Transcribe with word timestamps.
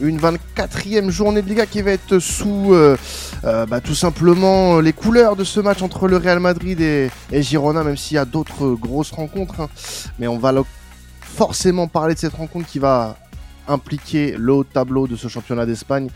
une 0.00 0.18
24e 0.18 1.10
journée 1.10 1.42
de 1.42 1.48
Liga 1.48 1.66
qui 1.66 1.82
va 1.82 1.92
être 1.92 2.18
sous 2.18 2.74
bah, 3.42 3.80
tout 3.80 3.94
simplement 3.94 4.80
les 4.80 4.92
couleurs 4.92 5.36
de 5.36 5.44
ce 5.44 5.60
match 5.60 5.82
entre 5.82 6.08
le 6.08 6.16
Real 6.16 6.40
Madrid 6.40 6.80
et, 6.80 7.10
Girona, 7.32 7.84
même 7.84 7.96
s'il 7.96 8.16
y 8.16 8.18
a 8.18 8.24
d'autres 8.24 8.74
grosses 8.74 9.10
rencontres. 9.12 9.60
Hein. 9.60 9.68
Mais 10.18 10.26
on 10.26 10.38
va 10.38 10.52
forcément 11.20 11.88
parler 11.88 12.14
de 12.14 12.18
cette 12.18 12.34
rencontre 12.34 12.66
qui 12.66 12.78
va 12.78 13.16
impliquer 13.68 14.34
le 14.36 14.52
haut 14.52 14.64
tableau 14.64 15.06
de 15.06 15.16
ce 15.16 15.28
championnat 15.28 15.66
d'Espagne. 15.66 16.08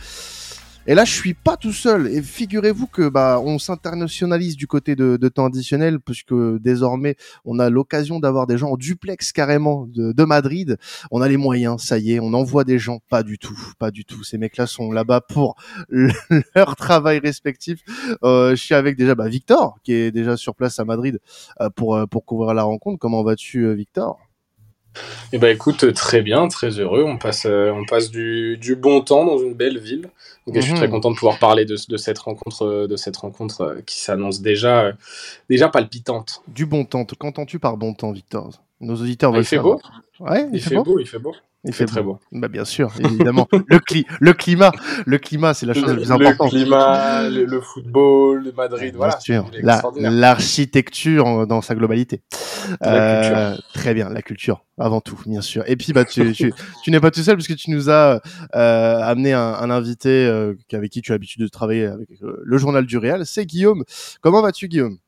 Et 0.86 0.94
là, 0.94 1.06
je 1.06 1.12
suis 1.12 1.32
pas 1.32 1.56
tout 1.56 1.72
seul. 1.72 2.08
Et 2.08 2.22
figurez-vous 2.22 2.86
que 2.86 3.08
bah 3.08 3.40
on 3.42 3.58
s'internationalise 3.58 4.54
du 4.54 4.66
côté 4.66 4.94
de, 4.94 5.16
temps 5.28 5.46
additionnel, 5.46 5.98
puisque 5.98 6.34
désormais 6.60 7.16
on 7.46 7.58
a 7.58 7.70
l'occasion 7.70 8.20
d'avoir 8.20 8.46
des 8.46 8.58
gens 8.58 8.72
en 8.72 8.76
duplex 8.76 9.32
carrément 9.32 9.86
de, 9.88 10.24
Madrid. 10.24 10.76
On 11.10 11.22
a 11.22 11.28
les 11.28 11.38
moyens, 11.38 11.82
ça 11.82 11.98
y 11.98 12.12
est, 12.12 12.20
on 12.20 12.34
envoie 12.34 12.64
des 12.64 12.78
gens. 12.78 13.00
Pas 13.08 13.22
du 13.22 13.38
tout, 13.38 13.58
pas 13.78 13.90
du 13.90 14.04
tout. 14.04 14.24
Ces 14.24 14.36
mecs-là 14.36 14.66
sont 14.66 14.92
là-bas 14.92 15.22
pour 15.22 15.56
leur 16.54 16.76
travail 16.76 17.18
respectif. 17.18 17.80
Euh, 18.22 18.50
je 18.50 18.62
suis 18.62 18.74
avec 18.74 18.96
déjà 18.98 19.14
bah, 19.14 19.28
Victor, 19.28 19.78
qui 19.82 19.92
est 19.94 20.10
déjà 20.10 20.36
sur 20.36 20.54
place 20.54 20.78
à 20.78 20.84
Madrid 20.84 21.18
euh, 21.60 21.70
pour 21.70 21.96
euh, 21.96 22.06
pour 22.06 22.26
couvrir 22.26 22.52
la 22.52 22.62
rencontre. 22.62 22.98
Comment 22.98 23.22
vas-tu, 23.22 23.74
Victor? 23.74 24.18
Eh 25.32 25.38
ben 25.38 25.54
écoute, 25.54 25.92
très 25.94 26.22
bien, 26.22 26.48
très 26.48 26.78
heureux. 26.78 27.02
On 27.04 27.16
passe, 27.16 27.46
euh, 27.46 27.70
on 27.70 27.84
passe 27.84 28.10
du, 28.10 28.56
du, 28.56 28.76
bon 28.76 29.00
temps 29.00 29.24
dans 29.24 29.38
une 29.38 29.54
belle 29.54 29.78
ville. 29.78 30.08
Donc, 30.46 30.56
Je 30.56 30.60
suis 30.60 30.74
très 30.74 30.86
mhm. 30.86 30.92
content 30.92 31.10
de 31.10 31.16
pouvoir 31.16 31.38
parler 31.38 31.64
de, 31.64 31.76
de 31.88 31.96
cette 31.96 32.18
rencontre, 32.18 32.62
euh, 32.62 32.86
de 32.86 32.96
cette 32.96 33.16
rencontre 33.16 33.60
euh, 33.62 33.80
qui 33.86 34.00
s'annonce 34.00 34.40
déjà, 34.40 34.92
déjà 35.48 35.68
palpitante. 35.68 36.42
Du 36.48 36.66
bon 36.66 36.84
temps. 36.84 37.04
Qu'entends-tu 37.18 37.58
par 37.58 37.76
bon 37.76 37.94
temps, 37.94 38.12
Victor? 38.12 38.50
Nos 38.80 38.96
auditeurs 38.96 39.30
ah, 39.30 39.34
veulent 39.34 39.44
il 39.44 39.46
fait 39.46 39.58
beau? 39.58 39.80
Ouais, 40.20 40.48
il, 40.52 40.60
fait, 40.60 40.76
beau. 40.76 40.98
Il 40.98 41.06
fait 41.06 41.18
beau. 41.18 41.32
Il 41.32 41.36
fait 41.36 41.38
très 41.72 42.02
beau. 42.02 42.18
Bah 42.32 42.48
bien 42.48 42.64
sûr, 42.64 42.92
évidemment. 42.98 43.48
le, 43.52 43.80
le 44.20 44.32
climat, 44.32 44.72
le 45.06 45.18
climat, 45.18 45.54
c'est 45.54 45.66
la 45.66 45.74
chose 45.74 45.86
la 45.86 45.94
plus 45.94 46.12
importante. 46.12 46.52
Le 46.52 46.60
climat, 46.60 47.28
le, 47.28 47.60
football, 47.60 48.44
le 48.44 48.52
Madrid, 48.52 48.94
voilà. 48.96 49.18
L'architecture 49.96 51.46
dans 51.46 51.60
sa 51.60 51.74
globalité. 51.74 52.22
Euh, 52.82 53.56
très 53.72 53.94
bien, 53.94 54.08
la 54.10 54.22
culture 54.22 54.64
avant 54.78 55.00
tout, 55.00 55.18
bien 55.26 55.40
sûr. 55.40 55.62
Et 55.66 55.76
puis 55.76 55.92
bah 55.92 56.04
tu, 56.04 56.32
tu, 56.32 56.52
tu 56.82 56.90
n'es 56.90 57.00
pas 57.00 57.10
tout 57.10 57.22
seul 57.22 57.36
parce 57.36 57.46
que 57.46 57.54
tu 57.54 57.70
nous 57.70 57.90
as 57.90 58.20
euh, 58.54 58.98
amené 59.00 59.32
un, 59.32 59.40
un 59.40 59.70
invité 59.70 60.26
euh, 60.26 60.54
avec 60.72 60.90
qui 60.90 61.02
tu 61.02 61.12
as 61.12 61.14
l'habitude 61.14 61.42
de 61.42 61.48
travailler 61.48 61.86
avec 61.86 62.10
euh, 62.22 62.40
le 62.42 62.58
journal 62.58 62.86
du 62.86 62.98
Réal, 62.98 63.24
c'est 63.26 63.46
Guillaume. 63.46 63.84
Comment 64.20 64.42
vas-tu 64.42 64.68
Guillaume? 64.68 64.98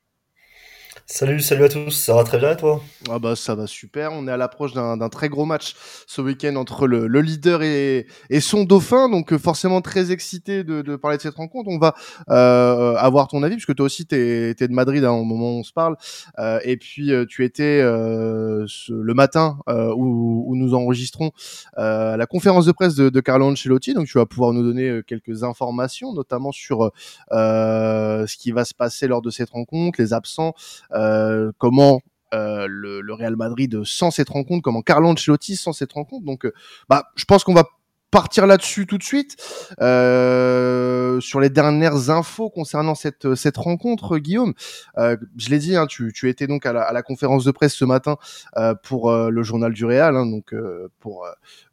Salut, 1.08 1.38
salut 1.38 1.62
à 1.62 1.68
tous, 1.68 1.92
ça 1.92 2.14
va 2.14 2.24
très 2.24 2.36
bien 2.36 2.50
et 2.50 2.56
toi? 2.56 2.82
Ah 3.08 3.20
bah 3.20 3.36
ça 3.36 3.54
va 3.54 3.68
super, 3.68 4.12
on 4.12 4.26
est 4.26 4.30
à 4.32 4.36
l'approche 4.36 4.72
d'un 4.72 5.08
très 5.08 5.28
gros 5.28 5.44
match 5.44 5.76
ce 6.08 6.20
week-end 6.20 6.56
entre 6.56 6.88
le, 6.88 7.06
le 7.06 7.20
leader 7.20 7.62
et, 7.62 8.08
et, 8.28 8.40
son 8.40 8.64
dauphin, 8.64 9.08
donc 9.08 9.32
euh, 9.32 9.38
forcément 9.38 9.80
très 9.80 10.10
excité 10.10 10.64
de, 10.64 10.82
de, 10.82 10.96
parler 10.96 11.16
de 11.16 11.22
cette 11.22 11.36
rencontre. 11.36 11.70
On 11.70 11.78
va 11.78 11.94
euh, 12.28 12.96
avoir 12.96 13.28
ton 13.28 13.44
avis, 13.44 13.54
puisque 13.54 13.76
toi 13.76 13.86
aussi 13.86 14.04
tu 14.04 14.16
es, 14.16 14.54
de 14.54 14.72
Madrid 14.72 15.04
hein, 15.04 15.12
au 15.12 15.22
moment 15.22 15.52
où 15.54 15.60
on 15.60 15.62
se 15.62 15.72
parle, 15.72 15.94
euh, 16.40 16.58
et 16.64 16.76
puis 16.76 17.12
euh, 17.12 17.24
tu 17.24 17.44
étais 17.44 17.80
euh, 17.80 18.66
le 18.88 19.14
matin 19.14 19.58
où, 19.68 20.44
où, 20.48 20.56
nous 20.56 20.74
enregistrons 20.74 21.30
la 21.76 22.26
conférence 22.28 22.66
de 22.66 22.72
presse 22.72 22.96
de, 22.96 23.10
de, 23.10 23.20
Carlo 23.20 23.46
Ancelotti, 23.46 23.94
donc 23.94 24.08
tu 24.08 24.18
vas 24.18 24.26
pouvoir 24.26 24.52
nous 24.52 24.64
donner 24.64 25.02
quelques 25.06 25.44
informations, 25.44 26.12
notamment 26.12 26.50
sur 26.50 26.90
ce 27.30 28.36
qui 28.36 28.50
va 28.50 28.64
se 28.64 28.74
passer 28.74 29.06
lors 29.06 29.22
de 29.22 29.30
cette 29.30 29.50
rencontre, 29.50 30.00
les 30.00 30.12
absents. 30.12 30.52
Euh, 30.96 31.52
comment 31.58 32.00
euh, 32.34 32.66
le, 32.68 33.12
Real 33.12 33.36
Madrid 33.36 33.84
sans 33.84 34.10
cette 34.10 34.28
rencontre, 34.30 34.62
comment 34.62 34.82
Carlo 34.82 35.08
Ancelotti 35.08 35.56
sans 35.56 35.72
cette 35.72 35.92
rencontre. 35.92 36.24
Donc, 36.24 36.44
euh, 36.44 36.52
bah, 36.88 37.04
je 37.16 37.24
pense 37.24 37.44
qu'on 37.44 37.54
va 37.54 37.68
partir 38.10 38.46
là-dessus 38.46 38.86
tout 38.86 38.98
de 38.98 39.02
suite 39.02 39.36
euh, 39.80 41.20
sur 41.20 41.40
les 41.40 41.50
dernières 41.50 42.10
infos 42.10 42.50
concernant 42.50 42.94
cette 42.94 43.34
cette 43.34 43.56
rencontre, 43.56 44.18
Guillaume. 44.18 44.54
Euh, 44.98 45.16
je 45.36 45.50
l'ai 45.50 45.58
dit, 45.58 45.76
hein, 45.76 45.86
tu, 45.86 46.12
tu 46.14 46.28
étais 46.28 46.46
donc 46.46 46.66
à 46.66 46.72
la, 46.72 46.82
à 46.82 46.92
la, 46.92 47.02
conférence 47.02 47.44
de 47.44 47.50
presse 47.50 47.74
ce 47.74 47.84
matin 47.84 48.16
euh, 48.56 48.74
pour 48.74 49.10
euh, 49.10 49.30
le 49.30 49.42
journal 49.42 49.72
du 49.72 49.84
Real, 49.84 50.16
hein, 50.16 50.26
donc 50.26 50.52
euh, 50.52 50.88
pour 51.00 51.26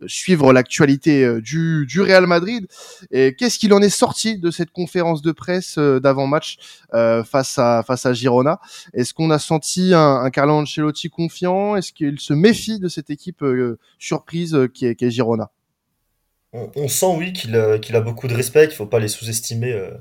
suivre 0.07 0.53
l'actualité 0.53 1.41
du 1.41 1.85
du 1.85 2.01
Real 2.01 2.27
Madrid. 2.27 2.67
Et 3.11 3.35
qu'est-ce 3.35 3.59
qu'il 3.59 3.73
en 3.73 3.81
est 3.81 3.89
sorti 3.89 4.39
de 4.39 4.51
cette 4.51 4.71
conférence 4.71 5.21
de 5.21 5.31
presse 5.31 5.77
d'avant-match 5.77 6.57
face 6.91 7.57
à 7.57 7.83
face 7.83 8.05
à 8.05 8.13
Girona? 8.13 8.59
Est-ce 8.93 9.13
qu'on 9.13 9.29
a 9.31 9.39
senti 9.39 9.93
un, 9.93 10.15
un 10.21 10.29
Carlo 10.29 10.53
Ancelotti 10.53 11.09
confiant? 11.09 11.75
Est-ce 11.75 11.91
qu'il 11.93 12.19
se 12.19 12.33
méfie 12.33 12.79
de 12.79 12.87
cette 12.87 13.09
équipe 13.09 13.43
surprise 13.99 14.57
qui 14.73 14.85
est, 14.85 14.95
qui 14.95 15.05
est 15.05 15.11
Girona? 15.11 15.51
On, 16.53 16.87
sent, 16.87 17.15
oui, 17.17 17.33
qu'il 17.33 17.55
a, 17.55 18.01
beaucoup 18.01 18.27
de 18.27 18.35
respect, 18.35 18.67
qu'il 18.67 18.75
faut 18.75 18.85
pas 18.85 18.99
les 18.99 19.07
sous-estimer, 19.07 19.73
euh, 19.73 19.91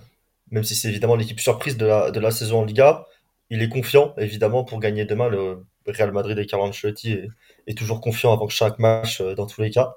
même 0.50 0.64
si 0.64 0.74
c'est 0.74 0.88
évidemment 0.88 1.16
l'équipe 1.16 1.40
surprise 1.40 1.76
de 1.78 1.86
la, 1.86 2.30
saison 2.30 2.60
en 2.60 2.64
Liga. 2.64 3.06
Il 3.50 3.62
est 3.62 3.68
confiant, 3.68 4.14
évidemment, 4.18 4.64
pour 4.64 4.80
gagner 4.80 5.04
demain. 5.04 5.28
Le 5.28 5.64
Real 5.86 6.12
Madrid 6.12 6.38
et 6.38 6.46
Carlo 6.46 6.66
Ancelotti 6.66 7.18
est, 7.66 7.76
toujours 7.76 8.00
confiant 8.00 8.32
avant 8.32 8.48
chaque 8.48 8.78
match, 8.78 9.20
euh, 9.20 9.34
dans 9.34 9.46
tous 9.46 9.62
les 9.62 9.70
cas. 9.70 9.94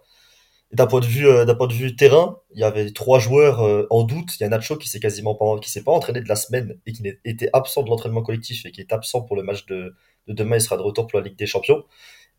D'un 0.71 0.87
point 0.87 1.01
de 1.01 1.05
vue, 1.05 1.27
euh, 1.27 1.45
d'un 1.45 1.55
point 1.55 1.67
de 1.67 1.73
vue 1.73 1.95
terrain, 1.95 2.39
il 2.53 2.61
y 2.61 2.63
avait 2.63 2.91
trois 2.91 3.19
joueurs 3.19 3.87
en 3.89 4.03
doute. 4.03 4.37
Il 4.39 4.43
y 4.43 4.45
a 4.45 4.49
Nacho 4.49 4.77
qui 4.77 4.87
s'est 4.89 4.99
quasiment 4.99 5.35
pas, 5.35 5.45
entraîné 5.45 6.21
de 6.21 6.29
la 6.29 6.35
semaine 6.37 6.79
et 6.85 6.93
qui 6.93 7.03
était 7.25 7.49
absent 7.53 7.83
de 7.83 7.89
l'entraînement 7.89 8.23
collectif 8.23 8.65
et 8.65 8.71
qui 8.71 8.81
est 8.81 8.93
absent 8.93 9.21
pour 9.21 9.35
le 9.35 9.43
match 9.43 9.65
de, 9.65 9.93
de 10.27 10.33
demain. 10.33 10.57
Il 10.57 10.61
sera 10.61 10.77
de 10.77 10.81
retour 10.81 11.07
pour 11.07 11.19
la 11.19 11.25
Ligue 11.25 11.37
des 11.37 11.47
Champions. 11.47 11.83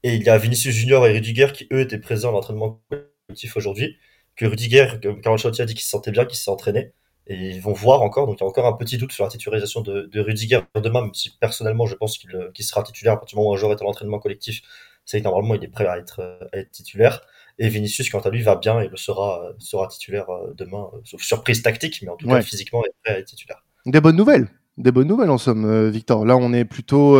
Et 0.02 0.14
il 0.14 0.22
y 0.22 0.28
a 0.30 0.38
Vinicius 0.38 0.74
Junior 0.74 1.06
et 1.06 1.12
Rudiger 1.12 1.48
qui 1.52 1.66
eux 1.72 1.80
étaient 1.80 1.98
présents 1.98 2.30
à 2.30 2.32
l'entraînement 2.32 2.80
collectif 3.28 3.56
aujourd'hui 3.56 3.96
que 4.36 4.46
Rudiger, 4.46 4.86
Carl 5.22 5.34
Ancelotti 5.34 5.62
a 5.62 5.66
dit 5.66 5.74
qu'il 5.74 5.84
se 5.84 5.90
sentait 5.90 6.10
bien, 6.10 6.24
qu'il 6.24 6.38
s'est 6.38 6.50
entraîné. 6.50 6.92
Et 7.28 7.34
ils 7.34 7.60
vont 7.60 7.72
voir 7.72 8.02
encore. 8.02 8.26
Donc 8.26 8.36
il 8.38 8.44
y 8.44 8.44
a 8.44 8.46
encore 8.46 8.66
un 8.66 8.74
petit 8.74 8.98
doute 8.98 9.10
sur 9.10 9.24
la 9.24 9.30
titularisation 9.30 9.80
de, 9.80 10.02
de 10.12 10.20
Rudiger 10.20 10.60
demain, 10.76 11.02
même 11.02 11.14
si 11.14 11.36
personnellement 11.40 11.86
je 11.86 11.96
pense 11.96 12.18
qu'il 12.18 12.64
sera 12.64 12.84
titulaire 12.84 13.14
à 13.14 13.16
partir 13.16 13.36
du 13.36 13.40
moment 13.40 13.50
où 13.50 13.54
un 13.54 13.58
joueur 13.58 13.72
est 13.72 13.80
à 13.80 13.84
l'entraînement 13.84 14.20
collectif. 14.20 14.60
C'est 15.04 15.18
que 15.18 15.24
normalement 15.24 15.54
il 15.54 15.64
est 15.64 15.68
prêt 15.68 15.86
à 15.86 15.98
être, 15.98 16.20
à 16.52 16.58
être 16.58 16.70
titulaire. 16.70 17.22
Et 17.58 17.68
Vinicius, 17.68 18.10
quant 18.10 18.20
à 18.20 18.30
lui, 18.30 18.42
va 18.42 18.56
bien 18.56 18.80
et 18.80 18.88
le 18.88 18.96
sera, 18.96 19.42
sera 19.58 19.88
titulaire 19.88 20.28
euh, 20.28 20.52
demain, 20.54 20.90
euh, 20.92 20.98
sauf 21.04 21.22
surprise 21.22 21.62
tactique, 21.62 22.00
mais 22.02 22.10
en 22.10 22.16
tout 22.16 22.28
cas 22.28 22.42
physiquement 22.42 22.82
il 22.84 22.88
est 22.88 22.94
prêt 23.02 23.14
à 23.14 23.18
être 23.20 23.26
titulaire. 23.26 23.64
Des 23.86 24.00
bonnes 24.00 24.16
nouvelles 24.16 24.48
des 24.78 24.92
bonnes 24.92 25.08
nouvelles 25.08 25.30
en 25.30 25.38
somme, 25.38 25.64
euh, 25.64 25.88
Victor. 25.88 26.26
Là, 26.26 26.36
on 26.36 26.52
est 26.52 26.66
plutôt 26.66 27.18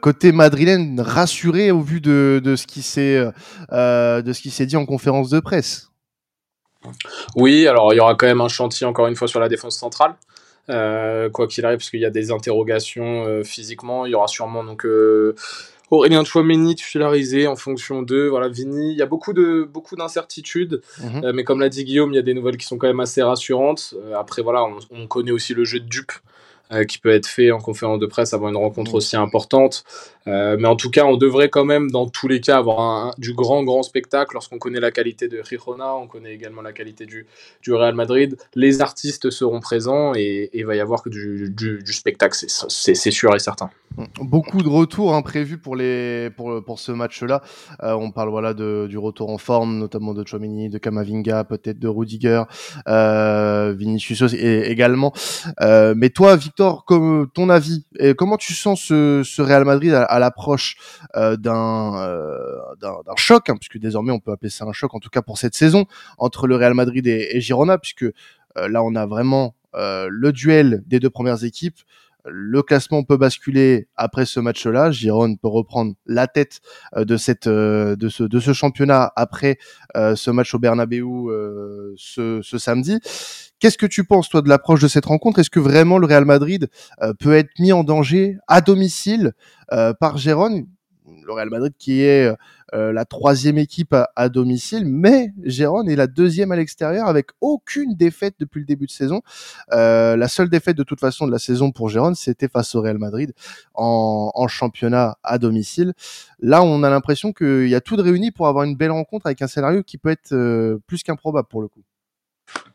côté 0.00 0.32
madrilène 0.32 1.00
rassuré 1.00 1.70
au 1.70 1.80
vu 1.80 2.00
de, 2.00 2.40
de 2.42 2.56
ce 2.56 2.66
qui 2.66 2.82
s'est 2.82 3.24
de 3.70 4.32
ce 4.32 4.42
qui 4.42 4.50
s'est 4.50 4.66
dit 4.66 4.76
en 4.76 4.84
conférence 4.84 5.30
de 5.30 5.38
presse. 5.38 5.91
Oui, 7.36 7.66
alors 7.66 7.92
il 7.92 7.96
y 7.96 8.00
aura 8.00 8.14
quand 8.14 8.26
même 8.26 8.40
un 8.40 8.48
chantier 8.48 8.86
encore 8.86 9.06
une 9.06 9.16
fois 9.16 9.28
sur 9.28 9.40
la 9.40 9.48
défense 9.48 9.76
centrale. 9.76 10.14
Euh, 10.70 11.28
quoi 11.28 11.48
qu'il 11.48 11.64
arrive, 11.64 11.78
parce 11.78 11.90
qu'il 11.90 12.00
y 12.00 12.04
a 12.04 12.10
des 12.10 12.30
interrogations 12.30 13.26
euh, 13.26 13.42
physiquement, 13.42 14.06
il 14.06 14.12
y 14.12 14.14
aura 14.14 14.28
sûrement 14.28 14.62
donc 14.62 14.86
euh, 14.86 15.34
Aurélien 15.90 16.22
Chouameni 16.24 16.76
titularisé 16.76 17.48
en 17.48 17.56
fonction 17.56 18.02
de 18.02 18.28
voilà 18.28 18.48
Vini. 18.48 18.92
Il 18.92 18.96
y 18.96 19.02
a 19.02 19.06
beaucoup 19.06 19.32
de 19.32 19.64
beaucoup 19.64 19.96
d'incertitudes, 19.96 20.80
mhm. 21.02 21.32
mais 21.32 21.42
comme 21.42 21.60
l'a 21.60 21.68
dit 21.68 21.84
Guillaume, 21.84 22.12
il 22.12 22.16
y 22.16 22.20
a 22.20 22.22
des 22.22 22.34
nouvelles 22.34 22.56
qui 22.56 22.66
sont 22.66 22.78
quand 22.78 22.86
même 22.86 23.00
assez 23.00 23.22
rassurantes. 23.22 23.94
après 24.16 24.42
voilà, 24.42 24.62
on, 24.62 24.78
on 24.90 25.06
connaît 25.08 25.32
aussi 25.32 25.52
le 25.52 25.64
jeu 25.64 25.80
de 25.80 25.88
dupe 25.88 26.12
qui 26.88 26.96
peut 26.96 27.10
être 27.10 27.26
fait 27.26 27.50
en 27.50 27.58
conférence 27.58 27.98
de 27.98 28.06
presse 28.06 28.32
avant 28.32 28.48
une 28.48 28.56
rencontre 28.56 28.92
mhm. 28.92 28.96
aussi 28.96 29.16
importante. 29.16 29.84
Euh, 30.26 30.56
mais 30.58 30.68
en 30.68 30.76
tout 30.76 30.90
cas, 30.90 31.04
on 31.04 31.16
devrait 31.16 31.48
quand 31.48 31.64
même, 31.64 31.90
dans 31.90 32.08
tous 32.08 32.28
les 32.28 32.40
cas, 32.40 32.58
avoir 32.58 32.80
un, 32.80 33.10
du 33.18 33.32
grand, 33.32 33.62
grand 33.64 33.82
spectacle 33.82 34.34
lorsqu'on 34.34 34.58
connaît 34.58 34.80
la 34.80 34.90
qualité 34.90 35.28
de 35.28 35.40
Rijona, 35.40 35.94
on 35.94 36.06
connaît 36.06 36.32
également 36.32 36.62
la 36.62 36.72
qualité 36.72 37.06
du, 37.06 37.26
du 37.62 37.72
Real 37.72 37.94
Madrid. 37.94 38.36
Les 38.54 38.80
artistes 38.80 39.30
seront 39.30 39.60
présents 39.60 40.12
et 40.14 40.50
il 40.52 40.66
va 40.66 40.76
y 40.76 40.80
avoir 40.80 41.02
du, 41.06 41.50
du, 41.50 41.92
spectacle, 41.92 42.36
c'est 42.48 43.10
sûr 43.10 43.34
et 43.34 43.38
certain. 43.38 43.70
Beaucoup 44.20 44.62
de 44.62 44.68
retours 44.68 45.14
hein, 45.14 45.22
prévus 45.22 45.58
pour, 45.58 45.76
les, 45.76 46.30
pour, 46.30 46.64
pour 46.64 46.78
ce 46.78 46.92
match-là. 46.92 47.42
Euh, 47.82 47.92
on 47.92 48.10
parle 48.10 48.30
voilà, 48.30 48.54
de, 48.54 48.86
du 48.88 48.96
retour 48.96 49.30
en 49.30 49.38
forme, 49.38 49.78
notamment 49.78 50.14
de 50.14 50.26
Chouamini, 50.26 50.70
de 50.70 50.78
Kamavinga, 50.78 51.44
peut-être 51.44 51.78
de 51.78 51.88
Rudiger, 51.88 52.42
euh, 52.88 53.74
Vinicius 53.76 54.32
également. 54.32 55.12
Euh, 55.60 55.94
mais 55.96 56.10
toi, 56.10 56.36
Victor, 56.36 56.84
ton 56.86 57.48
avis, 57.50 57.84
et 57.98 58.14
comment 58.14 58.36
tu 58.36 58.54
sens 58.54 58.80
ce, 58.80 59.22
ce 59.24 59.42
Real 59.42 59.64
Madrid 59.64 59.92
à 60.12 60.18
l'approche 60.18 60.76
euh, 61.16 61.36
euh, 61.46 62.56
d'un 62.80 62.92
d'un 63.04 63.16
choc, 63.16 63.48
hein, 63.48 63.56
puisque 63.56 63.78
désormais 63.78 64.12
on 64.12 64.20
peut 64.20 64.32
appeler 64.32 64.50
ça 64.50 64.64
un 64.64 64.72
choc, 64.72 64.94
en 64.94 65.00
tout 65.00 65.08
cas 65.08 65.22
pour 65.22 65.38
cette 65.38 65.54
saison, 65.54 65.86
entre 66.18 66.46
le 66.46 66.56
Real 66.56 66.74
Madrid 66.74 67.06
et, 67.06 67.40
Girona, 67.40 67.78
puisque 67.78 68.02
euh, 68.04 68.12
là 68.56 68.82
on 68.82 68.94
a 68.94 69.06
vraiment 69.06 69.54
le 69.74 70.30
duel 70.32 70.82
des 70.86 71.00
deux 71.00 71.10
premières 71.10 71.44
équipes. 71.44 71.78
Le 72.26 72.62
classement 72.62 73.02
peut 73.02 73.16
basculer 73.16 73.88
après 73.96 74.26
ce 74.26 74.38
match-là. 74.38 74.90
Girona 74.92 75.34
peut 75.40 75.48
reprendre 75.48 75.94
la 76.06 76.26
tête 76.26 76.60
de 76.94 77.16
ce 77.16 78.52
championnat 78.52 79.10
après 79.16 79.56
ce 79.94 80.30
match 80.30 80.54
au 80.54 80.58
Bernabeu 80.58 81.94
ce 81.96 82.58
samedi. 82.58 82.98
Qu'est-ce 83.62 83.78
que 83.78 83.86
tu 83.86 84.02
penses, 84.02 84.28
toi, 84.28 84.42
de 84.42 84.48
l'approche 84.48 84.80
de 84.80 84.88
cette 84.88 85.06
rencontre? 85.06 85.38
Est-ce 85.38 85.48
que 85.48 85.60
vraiment 85.60 85.98
le 85.98 86.08
Real 86.08 86.24
Madrid 86.24 86.68
euh, 87.00 87.14
peut 87.14 87.32
être 87.32 87.60
mis 87.60 87.70
en 87.70 87.84
danger 87.84 88.36
à 88.48 88.60
domicile 88.60 89.34
euh, 89.70 89.94
par 89.94 90.16
Gérone? 90.16 90.66
Le 91.24 91.32
Real 91.32 91.48
Madrid 91.48 91.72
qui 91.78 92.02
est 92.02 92.28
la 92.72 93.04
troisième 93.04 93.58
équipe 93.58 93.94
à, 94.16 94.28
domicile, 94.28 94.84
mais 94.84 95.32
Gérone 95.44 95.88
est 95.88 95.94
la 95.94 96.08
deuxième 96.08 96.50
à 96.50 96.56
l'extérieur 96.56 97.06
avec 97.06 97.26
aucune 97.40 97.94
défaite 97.94 98.34
depuis 98.40 98.58
le 98.58 98.66
début 98.66 98.86
de 98.86 98.90
saison. 98.90 99.20
la 99.70 100.26
seule 100.26 100.48
défaite 100.48 100.76
de 100.76 100.82
toute 100.82 100.98
façon 100.98 101.26
de 101.28 101.30
la 101.30 101.38
saison 101.38 101.70
pour 101.70 101.88
Gérone, 101.88 102.16
c'était 102.16 102.48
face 102.48 102.74
au 102.74 102.80
Real 102.80 102.98
Madrid 102.98 103.32
en, 103.74 104.32
en 104.34 104.48
championnat 104.48 105.18
à 105.22 105.38
domicile. 105.38 105.92
Là, 106.40 106.64
on 106.64 106.82
a 106.82 106.90
l'impression 106.90 107.32
qu'il 107.32 107.68
y 107.68 107.74
a 107.76 107.80
tout 107.80 107.96
de 107.96 108.02
réuni 108.02 108.32
pour 108.32 108.48
avoir 108.48 108.64
une 108.64 108.74
belle 108.74 108.90
rencontre 108.90 109.26
avec 109.26 109.42
un 109.42 109.48
scénario 109.48 109.84
qui 109.84 109.98
peut 109.98 110.10
être 110.10 110.34
plus 110.88 111.04
qu'improbable 111.04 111.46
pour 111.48 111.62
le 111.62 111.68
coup. 111.68 111.82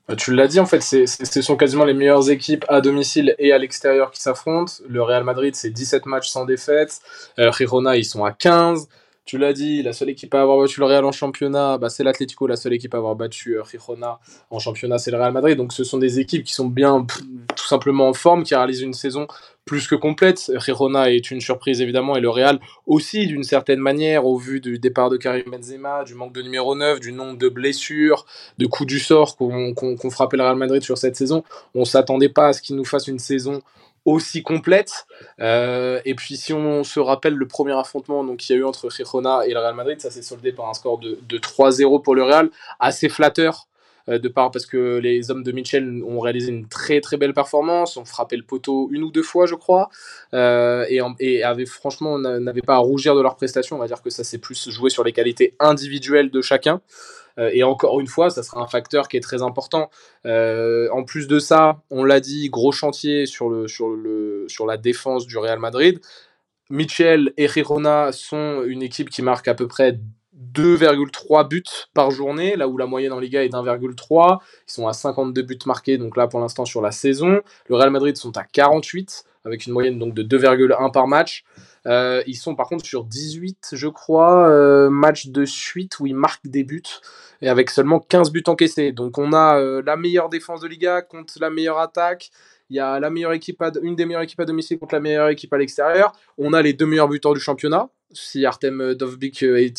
Bah, 0.07 0.15
tu 0.15 0.33
l'as 0.33 0.47
dit, 0.47 0.59
en 0.59 0.65
fait, 0.65 0.81
ce 0.81 1.41
sont 1.41 1.57
quasiment 1.57 1.83
les 1.83 1.94
meilleures 1.94 2.29
équipes 2.29 2.63
à 2.69 2.79
domicile 2.79 3.35
et 3.39 3.51
à 3.51 3.57
l'extérieur 3.57 4.12
qui 4.12 4.21
s'affrontent. 4.21 4.71
Le 4.88 5.01
Real 5.01 5.24
Madrid, 5.24 5.56
c'est 5.56 5.69
17 5.69 6.06
matchs 6.06 6.29
sans 6.29 6.45
défaite. 6.45 7.01
Euh, 7.39 7.51
Girona, 7.51 7.97
ils 7.97 8.06
sont 8.06 8.24
à 8.24 8.31
15. 8.31 8.88
Tu 9.27 9.38
l'as 9.38 9.51
dit, 9.51 9.83
la 9.83 9.91
seule 9.91 10.09
équipe 10.09 10.33
à 10.35 10.41
avoir 10.41 10.57
battu 10.57 10.79
le 10.79 10.85
Real 10.85 11.03
en 11.03 11.12
championnat, 11.12 11.77
bah, 11.77 11.89
c'est 11.89 12.06
l'Atlético. 12.06 12.47
La 12.47 12.56
seule 12.56 12.71
équipe 12.71 12.95
à 12.95 12.97
avoir 12.97 13.13
battu 13.13 13.59
euh, 13.59 13.63
Girona 13.69 14.19
en 14.50 14.57
championnat, 14.57 15.00
c'est 15.00 15.12
le 15.12 15.18
Real 15.18 15.33
Madrid. 15.33 15.57
Donc 15.57 15.74
ce 15.74 15.83
sont 15.83 15.97
des 15.97 16.21
équipes 16.21 16.45
qui 16.45 16.53
sont 16.53 16.68
bien 16.68 17.06
tout 17.57 17.68
simplement 17.68 18.07
en 18.07 18.13
forme, 18.13 18.44
qui 18.44 18.56
réalisent 18.56 18.83
une 18.83 18.94
saison 18.94 19.27
plus 19.65 19.85
que 19.85 19.95
complète. 19.95 20.50
Girona 20.65 21.12
est 21.12 21.29
une 21.29 21.41
surprise 21.41 21.81
évidemment 21.81 22.15
et 22.15 22.21
le 22.21 22.29
Real 22.29 22.62
aussi 22.85 23.27
d'une 23.27 23.44
certaine 23.44 23.81
manière 23.81 24.25
au 24.25 24.38
vu 24.38 24.62
du 24.62 24.79
départ 24.79 25.09
de 25.09 25.18
Karim 25.18 25.51
Benzema, 25.51 26.06
du 26.06 26.15
manque 26.15 26.31
de 26.31 26.41
numéro 26.41 26.73
9, 26.73 27.01
du 27.01 27.12
nombre 27.12 27.38
de 27.38 27.50
blessures, 27.50 28.25
de 28.59 28.65
coups 28.65 28.88
du 28.88 29.00
sort 29.00 29.35
qu'on 29.35 29.73
qu 29.73 30.09
frappait 30.09 30.38
le 30.38 30.44
Real 30.44 30.56
Madrid 30.56 30.81
sur 30.81 30.97
cette 30.97 31.18
saison. 31.18 31.44
On 31.75 31.83
s'attendait 31.83 32.30
pas 32.30 32.47
à 32.47 32.53
ce 32.53 32.62
qu'il 32.62 32.77
nous 32.77 32.85
fasse 32.85 33.09
une 33.09 33.19
saison 33.19 33.62
aussi 34.07 34.42
complète. 34.42 35.06
Euh, 35.42 36.00
et 36.06 36.15
puis 36.15 36.38
si 36.38 36.54
on 36.54 36.86
se 36.86 37.00
rappelle 37.00 37.36
le 37.36 37.45
premier 37.45 37.77
affrontement 37.77 38.25
qu'il 38.38 38.56
y 38.56 38.57
a 38.57 38.62
eu 38.62 38.63
entre 38.63 38.89
Girona 38.89 39.45
et 39.45 39.51
le 39.51 39.59
Real 39.59 39.75
Madrid, 39.75 40.00
ça 40.00 40.09
s'est 40.09 40.21
soldé 40.21 40.54
par 40.54 40.69
un 40.69 40.74
score 40.74 40.98
de, 40.98 41.19
de 41.27 41.38
3-0 41.38 42.01
pour 42.01 42.15
le 42.15 42.24
Real, 42.24 42.50
assez 42.80 43.09
flatteur. 43.09 43.68
Euh, 44.09 44.19
de 44.19 44.30
part 44.30 44.51
parce 44.51 44.65
que 44.65 45.00
les 45.00 45.31
hommes 45.31 45.44
de 45.44 45.51
Mitchell 45.51 46.01
ont 46.07 46.21
réalisé 46.21 46.50
une 46.50 46.65
très 46.69 47.01
très 47.01 47.18
belle 47.18 47.33
performance, 47.33 47.98
ont 47.98 48.06
frappé 48.06 48.38
le 48.38 48.44
poteau 48.44 48.88
une 48.94 49.04
ou 49.04 49.12
deux 49.12 49.21
fois 49.21 49.48
je 49.48 49.56
crois, 49.56 49.89
euh, 50.33 50.86
et, 50.88 51.01
et 51.19 51.65
franchement 51.65 52.18
n'avaient 52.18 52.62
pas 52.62 52.75
à 52.75 52.77
rougir 52.77 53.15
de 53.15 53.21
leur 53.21 53.36
prestation, 53.36 53.75
on 53.75 53.80
va 53.80 53.88
dire 53.88 54.01
que 54.01 54.09
ça 54.09 54.24
s'est 54.24 54.38
plus 54.38 54.69
joué 54.69 54.89
sur 54.89 55.04
les 55.04 55.12
qualités 55.12 55.56
individuelles 55.59 56.31
de 56.31 56.39
chacun. 56.39 56.80
Euh, 57.39 57.50
et 57.54 57.63
encore 57.63 58.00
une 58.00 58.07
fois, 58.07 58.30
ça 58.30 58.44
sera 58.44 58.62
un 58.62 58.68
facteur 58.68 59.07
qui 59.07 59.18
est 59.18 59.22
très 59.22 59.42
important. 59.42 59.89
Euh, 60.25 60.89
en 60.92 61.04
plus 61.04 61.28
de 61.28 61.39
ça, 61.39 61.81
on 61.89 62.04
l'a 62.04 62.19
dit, 62.19 62.50
gros 62.50 62.72
chantier 62.72 63.25
sur, 63.25 63.50
le, 63.50 63.68
sur, 63.68 63.89
le, 63.89 64.45
sur 64.48 64.66
la 64.66 64.78
défense 64.78 65.28
du 65.28 65.38
Real 65.38 65.60
Madrid. 65.60 66.00
Mitchell 66.69 67.34
et 67.38 67.48
Girona 67.48 68.12
sont 68.12 68.63
une 68.66 68.81
équipe 68.81 69.10
qui 69.10 69.22
marque 69.22 69.48
à 69.48 69.54
peu 69.54 69.68
près 69.68 70.00
2,3 70.54 71.48
buts 71.48 71.63
par 71.94 72.12
journée, 72.12 72.56
là 72.56 72.68
où 72.68 72.78
la 72.78 72.86
moyenne 72.86 73.13
en 73.13 73.19
Liga 73.19 73.44
est 73.44 73.50
d'1,3. 73.50 74.40
Ils 74.68 74.72
sont 74.72 74.88
à 74.88 74.94
52 74.94 75.42
buts 75.44 75.57
marqués, 75.66 75.98
donc 75.98 76.18
là 76.18 76.28
pour 76.28 76.40
l'instant 76.40 76.66
sur 76.66 76.81
la 76.81 76.92
saison. 76.92 77.42
Le 77.69 77.75
Real 77.75 77.90
Madrid 77.90 78.18
sont 78.18 78.36
à 78.38 78.44
48, 78.44 79.24
avec 79.45 79.66
une 79.66 79.74
moyenne 79.74 79.98
donc 79.98 80.13
de 80.13 80.24
2,1 80.24 80.92
par 80.92 81.07
match. 81.07 81.45
Euh, 81.86 82.22
ils 82.28 82.36
sont 82.36 82.54
par 82.54 82.68
contre 82.68 82.86
sur 82.86 83.06
18, 83.06 83.69
je 83.72 83.88
crois, 83.88 84.90
matchs 84.90 85.28
de 85.28 85.45
suite 85.45 86.00
où 86.00 86.06
ils 86.06 86.16
marquent 86.16 86.48
des 86.48 86.66
buts 86.66 86.83
et 87.42 87.50
avec 87.50 87.69
seulement 87.69 88.00
15 88.00 88.31
buts 88.31 88.44
encaissés. 88.48 88.92
Donc 88.92 89.18
on 89.18 89.34
a 89.34 89.60
euh, 89.60 89.81
la 89.86 89.95
meilleure 89.95 90.30
défense 90.30 90.62
de 90.62 90.68
Liga 90.68 91.01
contre 91.01 91.36
la 91.39 91.50
meilleure 91.50 91.80
attaque. 91.80 92.30
Il 92.69 92.75
y 92.75 92.80
a 92.80 93.00
la 93.00 93.10
meilleure 93.10 93.34
équipe 93.34 93.63
une 93.81 93.95
des 93.95 94.06
meilleures 94.06 94.24
équipes 94.24 94.42
à 94.42 94.45
domicile 94.45 94.78
contre 94.78 94.95
la 94.95 95.01
meilleure 95.01 95.30
équipe 95.30 95.54
à 95.54 95.57
l'extérieur. 95.57 96.13
On 96.38 96.54
a 96.54 96.62
les 96.62 96.74
deux 96.74 96.86
meilleurs 96.86 97.07
buteurs 97.07 97.34
du 97.34 97.39
championnat 97.39 97.89
si 98.12 98.45
Artem 98.45 98.94
Dovbik 98.94 99.44
est, 99.44 99.74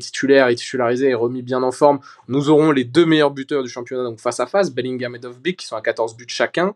titulaire, 0.00 0.48
est 0.48 0.54
titularisé, 0.54 1.08
est 1.08 1.14
remis 1.14 1.42
bien 1.42 1.62
en 1.62 1.72
forme, 1.72 2.00
nous 2.28 2.50
aurons 2.50 2.70
les 2.70 2.84
deux 2.84 3.06
meilleurs 3.06 3.30
buteurs 3.30 3.62
du 3.62 3.68
championnat 3.68 4.04
donc 4.04 4.20
face 4.20 4.40
à 4.40 4.46
face, 4.46 4.70
Bellingham 4.70 5.14
et 5.14 5.18
Dovbik, 5.18 5.58
qui 5.58 5.66
sont 5.66 5.76
à 5.76 5.80
14 5.80 6.16
buts 6.16 6.26
chacun. 6.28 6.74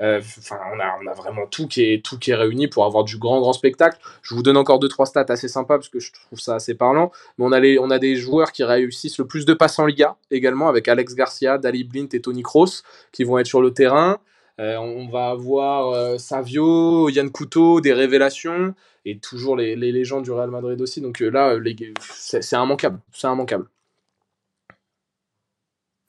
Euh, 0.00 0.20
enfin, 0.20 0.58
on, 0.74 0.80
a, 0.80 0.98
on 1.02 1.06
a 1.06 1.14
vraiment 1.14 1.46
tout 1.46 1.66
qui, 1.66 1.82
est, 1.82 2.04
tout 2.04 2.18
qui 2.18 2.30
est 2.30 2.36
réuni 2.36 2.68
pour 2.68 2.84
avoir 2.84 3.04
du 3.04 3.18
grand, 3.18 3.40
grand 3.40 3.52
spectacle. 3.52 3.98
Je 4.22 4.34
vous 4.34 4.42
donne 4.42 4.56
encore 4.56 4.78
deux, 4.78 4.88
trois 4.88 5.06
stats 5.06 5.26
assez 5.28 5.48
sympas 5.48 5.78
parce 5.78 5.88
que 5.88 6.00
je 6.00 6.12
trouve 6.12 6.38
ça 6.38 6.54
assez 6.54 6.74
parlant. 6.74 7.10
Mais 7.38 7.44
on 7.44 7.52
a, 7.52 7.60
les, 7.60 7.78
on 7.78 7.90
a 7.90 7.98
des 7.98 8.16
joueurs 8.16 8.52
qui 8.52 8.64
réussissent 8.64 9.18
le 9.18 9.26
plus 9.26 9.44
de 9.44 9.54
passes 9.54 9.78
en 9.78 9.86
Liga 9.86 10.16
également, 10.30 10.68
avec 10.68 10.88
Alex 10.88 11.14
Garcia, 11.14 11.58
Dali 11.58 11.84
Blint 11.84 12.08
et 12.12 12.20
Tony 12.20 12.42
Kroos, 12.42 12.82
qui 13.12 13.24
vont 13.24 13.38
être 13.38 13.46
sur 13.46 13.60
le 13.60 13.72
terrain. 13.72 14.18
Euh, 14.60 14.76
on 14.76 15.08
va 15.08 15.30
avoir 15.30 15.90
euh, 15.90 16.18
Savio, 16.18 17.08
Yann 17.10 17.30
Couteau, 17.30 17.80
des 17.80 17.92
révélations 17.92 18.74
et 19.04 19.18
toujours 19.18 19.56
les, 19.56 19.76
les, 19.76 19.92
légendes 19.92 20.24
du 20.24 20.32
Real 20.32 20.50
Madrid 20.50 20.80
aussi. 20.80 21.00
Donc 21.00 21.22
euh, 21.22 21.30
là, 21.30 21.56
c'est 22.00 22.52
immanquable. 22.52 23.00
C'est 23.12 23.28
immanquable. 23.28 23.66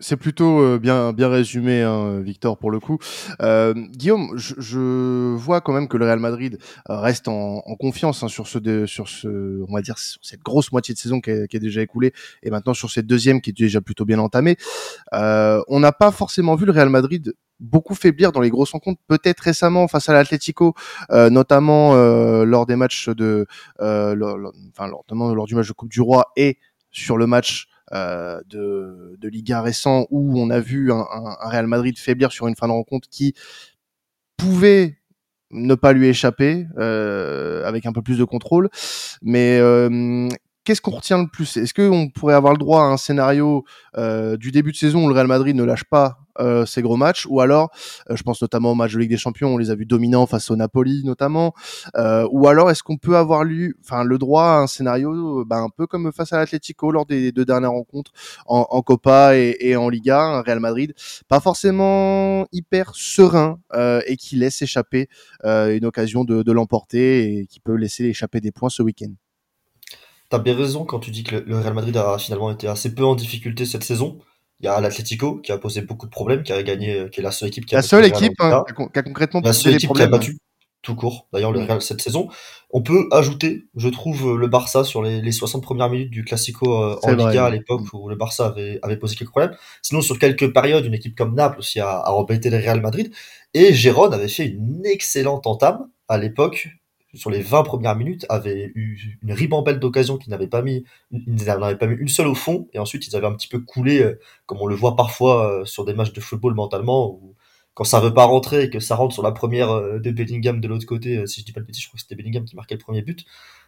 C'est 0.02 0.16
plutôt 0.16 0.80
bien 0.80 1.12
bien 1.12 1.28
résumé, 1.28 1.82
hein, 1.82 2.22
Victor, 2.22 2.58
pour 2.58 2.72
le 2.72 2.80
coup. 2.80 3.00
Guillaume, 3.42 4.32
je, 4.38 5.36
vois 5.36 5.60
quand 5.60 5.74
même 5.74 5.90
que 5.90 5.98
le 5.98 6.06
Real 6.06 6.20
Madrid 6.20 6.58
reste 6.86 7.28
en, 7.28 7.60
confiance 7.78 8.24
hein, 8.24 8.30
sur 8.30 8.48
ce 8.48 8.86
sur 8.86 9.10
ce, 9.10 9.62
on 9.68 9.74
va 9.74 9.82
dire 9.82 9.98
cette 9.98 10.40
grosse 10.40 10.72
moitié 10.72 10.94
de 10.94 11.00
saison 11.00 11.20
qui 11.20 11.32
est, 11.32 11.50
qui 11.50 11.58
est, 11.58 11.60
déjà 11.60 11.82
écoulée, 11.82 12.14
et 12.44 12.50
maintenant 12.50 12.74
sur 12.74 12.90
cette 12.90 13.08
deuxième 13.08 13.42
qui 13.42 13.50
est 13.50 13.58
déjà 13.58 13.82
plutôt 13.82 14.06
bien 14.06 14.20
entamée. 14.20 14.56
On 15.12 15.80
n'a 15.82 15.92
pas 15.92 16.12
forcément 16.12 16.56
vu 16.56 16.66
le 16.66 16.72
Real 16.72 16.88
Madrid 16.88 17.34
beaucoup 17.60 17.96
faiblir 17.96 18.32
dans 18.32 18.42
les 18.42 18.50
grosses 18.50 18.72
rencontres, 18.72 19.02
peut-être 19.08 19.42
récemment 19.42 19.88
face 19.88 20.10
à 20.10 20.14
l'Atlético, 20.14 20.74
euh, 21.12 21.30
notamment 21.30 21.96
euh, 21.96 22.46
lors 22.46 22.66
des 22.66 22.76
matchs 22.76 23.10
de, 23.10 23.46
euh, 23.82 24.16
lors, 24.16 24.38
enfin 24.72 24.90
notamment 24.90 25.34
lors 25.34 25.46
du 25.46 25.56
match 25.56 25.68
de 25.68 25.74
Coupe 25.74 25.90
du 25.90 26.02
Roi 26.02 26.32
et 26.36 26.58
sur 26.92 27.18
le 27.18 27.28
match 27.28 27.68
euh, 27.94 28.40
de, 28.48 29.16
de 29.20 29.30
Liga 29.30 29.62
récent 29.62 30.06
où 30.10 30.40
on 30.40 30.50
a 30.50 30.60
vu 30.60 30.92
un, 30.92 31.06
un, 31.12 31.50
Real 31.50 31.68
Madrid 31.68 31.98
faiblir 31.98 32.32
sur 32.32 32.48
une 32.48 32.56
fin 32.56 32.68
de 32.68 32.74
rencontre 32.74 33.10
qui 33.10 33.34
pouvait 34.38 34.98
ne 35.52 35.74
pas 35.74 35.94
lui 35.94 36.08
échapper 36.08 36.68
euh, 36.78 37.66
avec 37.66 37.88
un 37.88 37.92
peu 37.92 38.04
plus 38.04 38.20
de 38.20 38.24
contrôle, 38.24 38.70
mais 39.24 39.60
qu'est-ce 40.70 40.82
qu'on 40.82 40.92
retient 40.92 41.18
le 41.18 41.28
plus? 41.28 41.58
Est-ce 41.58 41.74
qu'on 41.74 42.10
pourrait 42.10 42.36
avoir 42.36 42.54
le 42.54 42.60
droit 42.60 42.82
à 42.84 42.86
un 42.86 42.98
scénario 42.98 43.66
euh, 43.98 44.38
du 44.38 44.52
début 44.52 44.72
de 44.72 44.78
saison 44.78 45.04
où 45.04 45.08
le 45.10 45.16
Real 45.16 45.26
Madrid 45.26 45.56
ne 45.56 45.64
lâche 45.64 45.84
pas 45.84 46.20
euh, 46.40 46.66
ses 46.66 46.82
gros 46.82 46.98
matchs, 46.98 47.26
ou 47.30 47.42
alors, 47.42 47.70
euh, 48.10 48.16
je 48.16 48.24
pense 48.24 48.42
notamment 48.42 48.72
au 48.72 48.76
match 48.76 48.94
de 48.94 49.00
Ligue 49.00 49.10
des 49.10 49.18
Champions, 49.18 49.54
on 49.54 49.58
les 49.58 49.72
a 49.72 49.76
vus 49.76 49.86
dominants 49.86 50.26
face 50.26 50.50
au 50.52 50.56
Napoli 50.56 51.04
notamment, 51.04 51.54
ou 52.32 52.48
alors 52.48 52.72
est-ce 52.72 52.84
qu'on 52.84 52.98
peut 52.98 53.18
avoir 53.18 53.44
lu, 53.44 53.78
enfin, 53.84 54.04
le 54.04 54.18
droit 54.18 54.44
à 54.44 54.58
un 54.60 54.68
scénario, 54.68 55.46
ben, 55.46 55.64
un 55.64 55.70
peu 55.70 55.88
comme 55.88 56.12
face 56.12 56.34
à 56.34 56.38
l'Atlético 56.38 56.92
lors 56.92 57.06
des 57.06 57.32
deux 57.32 57.46
dernières 57.46 57.72
rencontres 57.72 58.12
en, 58.46 58.82
Copa 58.82 59.36
et, 59.36 59.76
en 59.76 59.90
Liga, 59.90 60.22
un 60.22 60.42
Real 60.42 60.60
Madrid, 60.60 60.94
pas 61.28 61.40
forcément 61.40 62.46
hyper 62.52 62.92
serein 62.96 63.60
et 64.06 64.18
qui 64.18 64.36
laisse 64.36 64.62
échapper 64.62 65.08
une 65.44 65.86
occasion 65.86 66.24
de, 66.24 66.44
de 66.44 66.52
l'emporter 66.52 67.40
et 67.40 67.46
qui 67.48 67.60
peut 67.60 67.76
laisser 67.76 68.06
échapper 68.06 68.42
des 68.42 68.52
points 68.52 68.70
ce 68.70 68.82
week-end. 68.84 69.12
T'as 70.30 70.38
bien 70.38 70.56
raison 70.56 70.86
quand 70.86 71.00
tu 71.00 71.10
dis 71.10 71.24
que 71.24 71.38
le 71.38 71.58
Real 71.58 71.74
Madrid 71.74 71.98
a 71.98 72.18
finalement 72.20 72.52
été 72.52 72.68
assez 72.68 72.94
peu 72.94 73.04
en 73.04 73.16
difficulté 73.16 73.66
cette 73.66 73.84
saison. 73.84 74.20
Il 74.60 74.66
y 74.66 74.70
a 74.70 74.80
l'Atlético 74.82 75.38
qui 75.38 75.52
a 75.52 75.58
posé 75.58 75.82
beaucoup 75.82 76.06
de 76.06 76.12
problèmes, 76.12 76.44
qui 76.44 76.52
a 76.52 76.62
gagné, 76.64 77.10
qui 77.12 77.22
est 77.22 77.24
la 77.24 77.32
seule 77.32 77.50
équipe 77.50 77.66
qui 77.66 77.76
a 77.76 77.80
la 77.80 77.82
seule 77.82 78.06
équipe 78.06 78.34
hein, 78.40 78.64
qui 78.68 79.00
a 79.00 79.04
concrètement 79.04 79.42
la 79.44 79.54
seule 79.54 79.76
équipe 79.76 79.94
qui 79.94 80.02
a 80.02 80.08
battu 80.08 80.38
tout 80.82 80.96
court. 80.96 81.28
D'ailleurs, 81.34 81.52
le 81.52 81.60
Real 81.60 81.82
cette 81.82 82.02
saison. 82.02 82.30
On 82.72 82.82
peut 82.82 83.08
ajouter, 83.12 83.66
je 83.76 83.90
trouve, 83.90 84.38
le 84.38 84.48
Barça 84.48 84.84
sur 84.84 85.02
les, 85.02 85.22
les 85.22 85.32
60 85.32 85.62
premières 85.62 85.90
minutes 85.90 86.10
du 86.10 86.24
Classico 86.24 86.74
euh, 86.74 86.98
en 87.04 87.12
Liga 87.12 87.46
à 87.46 87.50
l'époque 87.50 87.82
où 87.94 88.08
le 88.08 88.16
Barça 88.16 88.48
avait, 88.48 88.80
avait 88.82 88.98
posé 88.98 89.16
quelques 89.16 89.32
problèmes. 89.32 89.56
Sinon, 89.82 90.02
sur 90.02 90.20
quelques 90.20 90.54
périodes, 90.54 90.86
une 90.86 90.94
équipe 90.94 91.18
comme 91.18 91.36
Naples 91.36 91.60
aussi 91.60 91.80
a, 91.80 91.90
a 91.90 92.12
embêté 92.12 92.50
le 92.50 92.58
Real 92.58 92.82
Madrid. 92.82 93.14
Et 93.54 93.74
Gérone 93.74 94.14
avait 94.14 94.28
fait 94.28 94.46
une 94.46 94.86
excellente 94.86 95.48
entame 95.48 95.90
à 96.08 96.18
l'époque 96.18 96.70
sur 97.14 97.30
les 97.30 97.42
20 97.42 97.64
premières 97.64 97.96
minutes, 97.96 98.26
avaient 98.30 98.72
eu 98.76 99.18
une 99.24 99.34
ribambelle 99.34 99.80
d'occasions 99.80 100.18
qu'ils 100.18 100.30
n'avaient 100.30 100.48
pas 100.48 100.62
mis, 100.62 100.84
ils 101.12 101.46
n'avaient 101.46 101.78
pas 101.78 101.88
mis 101.88 101.96
une 101.96 102.08
seule 102.08 102.28
au 102.28 102.36
fond, 102.36 102.68
et 102.74 102.80
ensuite 102.80 103.08
ils 103.08 103.16
avaient 103.16 103.28
un 103.28 103.34
petit 103.34 103.48
peu 103.48 103.60
coulé, 103.60 104.02
euh, 104.02 104.20
comme 104.46 104.60
on 104.62 104.68
le 104.68 104.76
voit 104.76 104.96
parfois 104.96 105.62
euh, 105.62 105.66
sur 105.66 105.86
des 105.86 105.94
matchs 105.94 106.14
de 106.14 106.22
football 106.22 106.54
mentalement, 106.54 107.12
où 107.12 107.36
quand 107.74 107.84
ça 107.84 108.00
veut 108.00 108.14
pas 108.14 108.26
rentrer 108.26 108.64
et 108.64 108.70
que 108.70 108.80
ça 108.80 108.96
rentre 108.96 109.14
sur 109.14 109.24
la 109.24 109.32
première 109.32 109.72
euh, 109.72 110.00
de 110.00 110.12
Bellingham 110.12 110.62
de 110.62 110.68
l'autre 110.68 110.86
côté, 110.86 111.26
si 111.26 111.42
je 111.42 111.46
dis 111.46 111.52
pas 111.52 111.62
le 111.62 111.66
petit, 111.66 111.82
je 111.82 111.88
crois 111.88 111.98
que 111.98 112.02
c'était 112.02 112.16
Bellingham 112.16 112.46
qui 112.46 112.56
marquait 112.56 112.76
le 112.76 112.82
premier 112.82 113.02
but, 113.02 113.26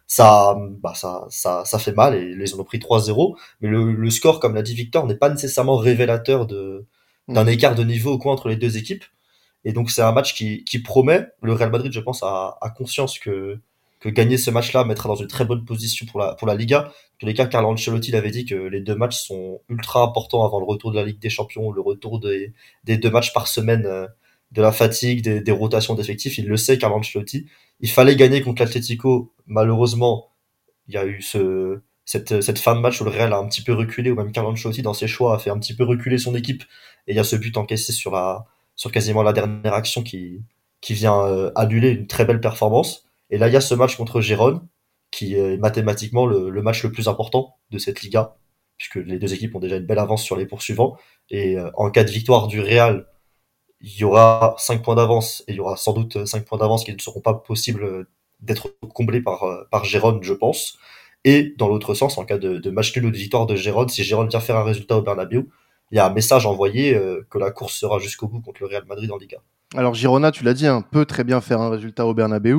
ça, 0.08 0.58
bah 0.82 0.94
ça, 0.96 1.26
ça, 1.30 1.64
ça 1.66 1.80
fait 1.80 1.94
mal, 1.94 2.16
et 2.16 2.36
les 2.36 2.54
ont 2.54 2.64
pris 2.64 2.80
3-0, 2.80 3.36
mais 3.62 3.70
le, 3.70 3.94
le, 3.94 4.10
score, 4.10 4.40
comme 4.40 4.56
l'a 4.56 4.62
dit 4.62 4.76
Victor, 4.76 5.08
n'est 5.08 5.16
pas 5.16 5.30
nécessairement 5.30 5.78
révélateur 5.78 6.46
de 6.48 6.86
d'un 7.28 7.46
mmh. 7.46 7.50
écart 7.50 7.76
de 7.76 7.84
niveau 7.84 8.14
au 8.14 8.18
coin 8.18 8.34
entre 8.34 8.50
les 8.50 8.56
deux 8.56 8.78
équipes. 8.78 9.06
Et 9.63 9.74
donc 9.74 9.91
c'est 9.91 10.01
un 10.01 10.12
match 10.12 10.34
qui, 10.34 10.63
qui 10.63 10.80
promet. 10.80 11.27
Le 11.41 11.53
Real 11.53 11.72
Madrid, 11.72 11.91
je 11.91 12.00
pense, 12.00 12.24
a, 12.24 12.58
a 12.62 12.70
conscience 12.70 13.20
que, 13.20 13.60
que 14.00 14.10
gagner 14.10 14.38
ce 14.38 14.50
match-là 14.51 14.84
mettra 14.86 15.08
dans 15.08 15.15
une 15.15 15.27
très 15.27 15.46
bonne 15.46 15.65
position 15.65 16.06
pour 16.06 16.20
la, 16.20 16.34
pour 16.36 16.48
la 16.48 16.56
Liga. 16.56 16.88
En 16.88 17.18
tous 17.20 17.25
les 17.27 17.34
cas, 17.34 17.46
Carlo 17.46 17.70
Ancelotti 17.70 18.15
avait 18.15 18.32
dit 18.32 18.46
que 18.46 18.56
les 18.56 18.82
deux 18.82 18.96
matchs 18.96 19.18
sont 19.18 19.62
ultra 19.70 20.01
importants 20.01 20.44
avant 20.44 20.60
le 20.60 20.65
retour 20.65 20.91
de 20.91 20.98
la 20.98 21.06
Ligue 21.06 21.20
des 21.20 21.30
Champions, 21.30 21.72
le 21.72 21.82
retour 21.82 22.20
des, 22.20 22.53
des 22.84 22.98
deux 22.98 23.12
matchs 23.12 23.34
par 23.34 23.48
semaine, 23.48 23.86
euh, 23.86 24.08
de 24.51 24.62
la 24.62 24.72
fatigue, 24.72 25.22
des, 25.22 25.39
des 25.39 25.51
rotations 25.51 25.96
d'effectifs. 25.96 26.38
Il 26.38 26.48
le 26.48 26.58
sait, 26.58 26.77
Carlo 26.77 26.98
Ancelotti. 26.98 27.46
Il 27.80 27.89
fallait 27.89 28.15
gagner 28.15 28.41
contre 28.41 28.63
l'Atlético. 28.63 29.32
Malheureusement, 29.46 30.32
il 30.88 30.96
y 30.96 30.98
a 30.98 31.06
eu 31.06 31.22
ce, 31.22 31.80
cette, 32.03 32.41
cette 32.41 32.60
fin 32.60 32.75
de 32.75 32.82
match 32.82 33.00
où 33.00 33.06
le 33.06 33.12
Real 33.12 33.32
a 33.32 33.38
un 33.38 33.48
petit 33.48 33.62
peu 33.62 33.74
reculé, 33.74 34.12
ou 34.12 34.15
même 34.15 34.32
Carlo 34.32 34.51
Ancelotti 34.51 34.82
dans 34.82 34.94
ses 34.94 35.08
choix 35.08 35.36
a 35.36 35.39
fait 35.39 35.51
un 35.51 35.60
petit 35.60 35.75
peu 35.75 35.86
reculer 35.86 36.18
son 36.18 36.36
équipe, 36.36 36.63
et 37.08 37.13
il 37.13 37.15
y 37.15 37.20
a 37.20 37.24
ce 37.24 37.38
but 37.38 37.56
encaissé 37.56 37.94
sur 37.94 38.12
la, 38.12 38.46
sur 38.82 38.92
quasiment 38.92 39.22
la 39.22 39.32
dernière 39.32 39.76
action 39.76 40.02
qui, 40.02 40.44
vient 40.90 41.24
euh, 41.28 41.52
annuler 41.54 41.92
une 41.92 42.08
très 42.08 42.26
belle 42.26 42.42
performance. 42.42 43.06
Et 43.30 43.38
là, 43.38 43.48
il 43.48 43.54
y 43.54 43.56
a 43.56 43.62
ce 43.62 43.76
match 43.76 43.96
contre 43.96 44.22
Gérone, 44.22 44.68
qui 45.12 45.36
est 45.36 45.58
mathématiquement 45.58 46.26
le, 46.26 46.50
match 46.64 46.82
le 46.82 46.92
plus 46.92 47.08
important 47.08 47.58
de 47.70 47.78
cette 47.78 48.02
Liga, 48.02 48.38
puisque 48.78 48.96
les 48.96 49.20
deux 49.20 49.36
équipes 49.36 49.54
ont 49.54 49.60
déjà 49.60 49.76
une 49.76 49.86
belle 49.86 50.00
avance 50.00 50.24
sur 50.24 50.36
les 50.36 50.48
poursuivants. 50.48 50.98
Et 51.30 51.60
euh, 51.60 51.70
en 51.76 51.92
cas 51.92 52.04
de 52.04 52.10
victoire 52.10 52.48
du 52.48 52.60
Real, 52.60 53.06
il 53.82 53.96
y 54.00 54.04
aura 54.04 54.56
5 54.58 54.82
points 54.82 54.96
d'avance, 54.96 55.44
et 55.48 55.52
il 55.52 55.58
y 55.58 55.60
aura 55.60 55.78
sans 55.78 55.94
doute 55.94 56.26
5 56.26 56.44
points 56.44 56.58
d'avance 56.58 56.84
qui 56.84 56.92
ne 56.92 57.00
seront 57.00 57.22
pas 57.22 57.36
possibles 57.36 58.08
d'être 58.40 58.74
comblés 58.96 59.22
par, 59.22 59.44
euh, 59.44 59.64
par 59.70 59.86
Gérone, 59.86 60.24
je 60.24 60.34
pense. 60.34 60.80
Et 61.24 61.54
dans 61.56 61.68
l'autre 61.68 61.94
sens, 61.94 62.18
en 62.18 62.26
cas 62.26 62.40
de, 62.40 62.58
de, 62.58 62.70
match 62.72 62.96
nul 62.96 63.06
ou 63.06 63.12
de 63.12 63.18
victoire 63.18 63.46
de 63.46 63.56
Gérone, 63.56 63.90
si 63.90 64.04
Gérone 64.04 64.30
vient 64.30 64.40
faire 64.40 64.58
un 64.58 64.64
résultat 64.64 64.98
au 64.98 65.04
Bernabeu, 65.04 65.50
il 65.92 65.98
y 65.98 66.00
a 66.00 66.06
un 66.06 66.14
message 66.14 66.46
envoyé 66.46 66.96
euh, 66.96 67.26
que 67.30 67.38
la 67.38 67.52
course 67.52 67.74
sera 67.74 68.00
jusqu'au 68.00 68.28
bout 68.28 68.42
contre 68.42 68.62
le 68.62 68.68
Real 68.68 68.86
Madrid 68.88 69.12
en 69.12 69.18
Liga. 69.18 69.38
Alors 69.76 69.94
Girona, 69.94 70.32
tu 70.32 70.44
l'as 70.44 70.54
dit, 70.54 70.68
hein, 70.68 70.84
peut 70.92 71.06
très 71.06 71.24
bien 71.24 71.40
faire 71.40 71.62
un 71.62 71.70
résultat 71.70 72.06
au 72.06 72.14
Bernabeu. 72.14 72.58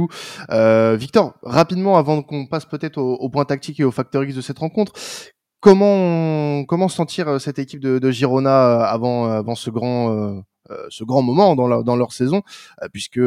Euh, 0.51 0.97
Victor, 0.99 1.35
rapidement, 1.43 1.99
avant 1.99 2.23
qu'on 2.23 2.47
passe 2.47 2.65
peut-être 2.65 2.99
au, 2.99 3.15
au, 3.15 3.29
point 3.29 3.45
tactique 3.45 3.81
et 3.81 3.85
au 3.85 3.91
facteur 3.91 4.25
X 4.25 4.35
de 4.35 4.41
cette 4.41 4.59
rencontre, 4.59 4.93
comment 5.63 6.65
comment 6.65 6.89
sentir 6.89 7.29
euh, 7.29 7.39
cette 7.39 7.59
équipe 7.59 7.81
de, 7.81 7.99
de 7.99 8.11
Girona 8.11 8.67
euh, 8.67 8.85
avant 8.85 9.27
avant 9.27 9.55
ce 9.55 9.71
grand 9.71 10.11
euh, 10.11 10.41
ce 10.91 11.05
grand 11.05 11.23
moment 11.23 11.55
dans, 11.55 11.67
la, 11.67 11.83
dans 11.83 11.97
leur 11.97 12.13
saison, 12.13 12.43
puisque, 12.93 13.21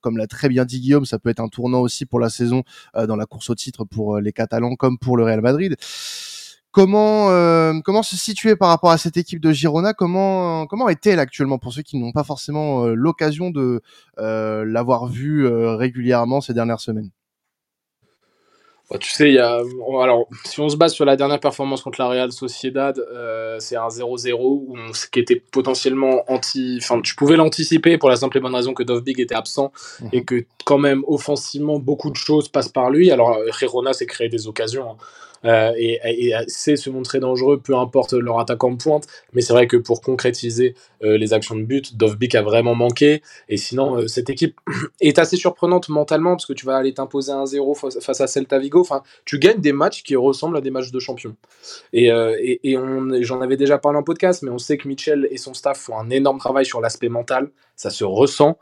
comme 0.00 0.16
l'a 0.16 0.26
très 0.26 0.48
bien 0.48 0.64
dit 0.64 0.80
Guillaume, 0.80 1.04
ça 1.04 1.18
peut 1.20 1.28
être 1.28 1.38
un 1.38 1.48
tournant 1.48 1.80
aussi 1.80 2.06
pour 2.06 2.18
la 2.18 2.28
saison 2.28 2.64
dans 2.94 3.14
la 3.14 3.26
course 3.26 3.50
au 3.50 3.54
titre 3.54 3.84
pour 3.84 4.18
les 4.18 4.32
Catalans 4.32 4.74
comme 4.74 4.98
pour 4.98 5.16
le 5.16 5.22
Real 5.22 5.42
Madrid. 5.42 5.76
Comment 6.72 7.30
euh, 7.30 7.74
comment 7.84 8.02
se 8.02 8.16
situer 8.16 8.56
par 8.56 8.70
rapport 8.70 8.90
à 8.90 8.96
cette 8.96 9.18
équipe 9.18 9.40
de 9.40 9.52
Girona? 9.52 9.92
Comment 9.92 10.66
comment 10.66 10.88
est-elle 10.88 11.18
actuellement? 11.18 11.58
Pour 11.58 11.74
ceux 11.74 11.82
qui 11.82 11.98
n'ont 11.98 12.12
pas 12.12 12.24
forcément 12.24 12.86
euh, 12.86 12.94
l'occasion 12.94 13.50
de 13.50 13.82
euh, 14.18 14.64
l'avoir 14.64 15.06
vue 15.06 15.46
régulièrement 15.46 16.40
ces 16.40 16.54
dernières 16.54 16.80
semaines 16.80 17.10
bah, 18.90 18.98
tu 18.98 19.10
sais, 19.10 19.28
il 19.28 19.34
y 19.34 19.38
a... 19.38 19.62
alors, 20.02 20.26
si 20.44 20.60
on 20.60 20.68
se 20.68 20.76
base 20.76 20.92
sur 20.92 21.06
la 21.06 21.16
dernière 21.16 21.40
performance 21.40 21.80
contre 21.80 21.98
la 22.02 22.08
Real 22.08 22.30
Sociedad, 22.30 23.00
c'est 23.58 23.76
un 23.76 23.88
0-0 23.88 24.92
ce 24.92 25.06
qui 25.06 25.18
était 25.18 25.36
potentiellement 25.36 26.24
anti. 26.30 26.78
Enfin, 26.82 27.00
tu 27.00 27.14
pouvais 27.14 27.36
l'anticiper 27.36 27.96
pour 27.96 28.10
la 28.10 28.16
simple 28.16 28.36
et 28.36 28.40
bonne 28.40 28.54
raison 28.54 28.74
que 28.74 28.82
Dovbig 28.82 29.18
était 29.18 29.34
absent 29.34 29.72
mmh. 30.00 30.08
et 30.12 30.24
que, 30.24 30.44
quand 30.66 30.76
même, 30.76 31.04
offensivement, 31.06 31.78
beaucoup 31.78 32.10
de 32.10 32.16
choses 32.16 32.50
passent 32.50 32.68
par 32.68 32.90
lui. 32.90 33.10
Alors, 33.10 33.38
Girona 33.58 33.94
s'est 33.94 34.04
créé 34.04 34.28
des 34.28 34.46
occasions. 34.46 34.90
Hein 34.90 34.96
euh, 35.44 35.72
et, 35.76 36.00
et, 36.04 36.34
se 36.48 36.90
montrer 36.90 37.18
dangereux, 37.20 37.60
peu 37.60 37.76
importe 37.76 38.12
leur 38.12 38.38
attaquant 38.38 38.70
de 38.70 38.76
pointe. 38.76 39.06
Mais 39.32 39.40
c'est 39.40 39.52
vrai 39.52 39.66
que 39.66 39.76
pour 39.76 40.00
concrétiser 40.00 40.74
euh, 41.02 41.18
les 41.18 41.32
actions 41.32 41.56
de 41.56 41.62
but, 41.62 41.96
Dovbik 41.96 42.34
a 42.34 42.42
vraiment 42.42 42.74
manqué. 42.74 43.22
Et 43.48 43.56
sinon, 43.56 43.96
euh, 43.96 44.06
cette 44.06 44.30
équipe 44.30 44.60
est 45.00 45.18
assez 45.18 45.36
surprenante 45.36 45.88
mentalement 45.88 46.32
parce 46.32 46.46
que 46.46 46.52
tu 46.52 46.66
vas 46.66 46.76
aller 46.76 46.94
t'imposer 46.94 47.32
un 47.32 47.46
0 47.46 47.74
face 47.74 48.20
à 48.20 48.26
Celta 48.26 48.58
Vigo. 48.58 48.80
Enfin, 48.80 49.02
tu 49.24 49.38
gagnes 49.38 49.60
des 49.60 49.72
matchs 49.72 50.02
qui 50.02 50.16
ressemblent 50.16 50.56
à 50.56 50.60
des 50.60 50.70
matchs 50.70 50.90
de 50.90 50.98
champion. 50.98 51.36
Et, 51.92 52.06
et, 52.06 52.60
et 52.72 52.78
j'en 53.22 53.40
avais 53.40 53.56
déjà 53.56 53.78
parlé 53.78 53.98
en 53.98 54.02
podcast, 54.02 54.42
mais 54.42 54.50
on 54.50 54.58
sait 54.58 54.76
que 54.76 54.88
Mitchell 54.88 55.28
et 55.30 55.36
son 55.36 55.54
staff 55.54 55.78
font 55.78 55.98
un 55.98 56.10
énorme 56.10 56.38
travail 56.38 56.64
sur 56.64 56.80
l'aspect 56.80 57.08
mental. 57.08 57.50
Ça 57.76 57.90
se 57.90 58.04
ressent. 58.04 58.58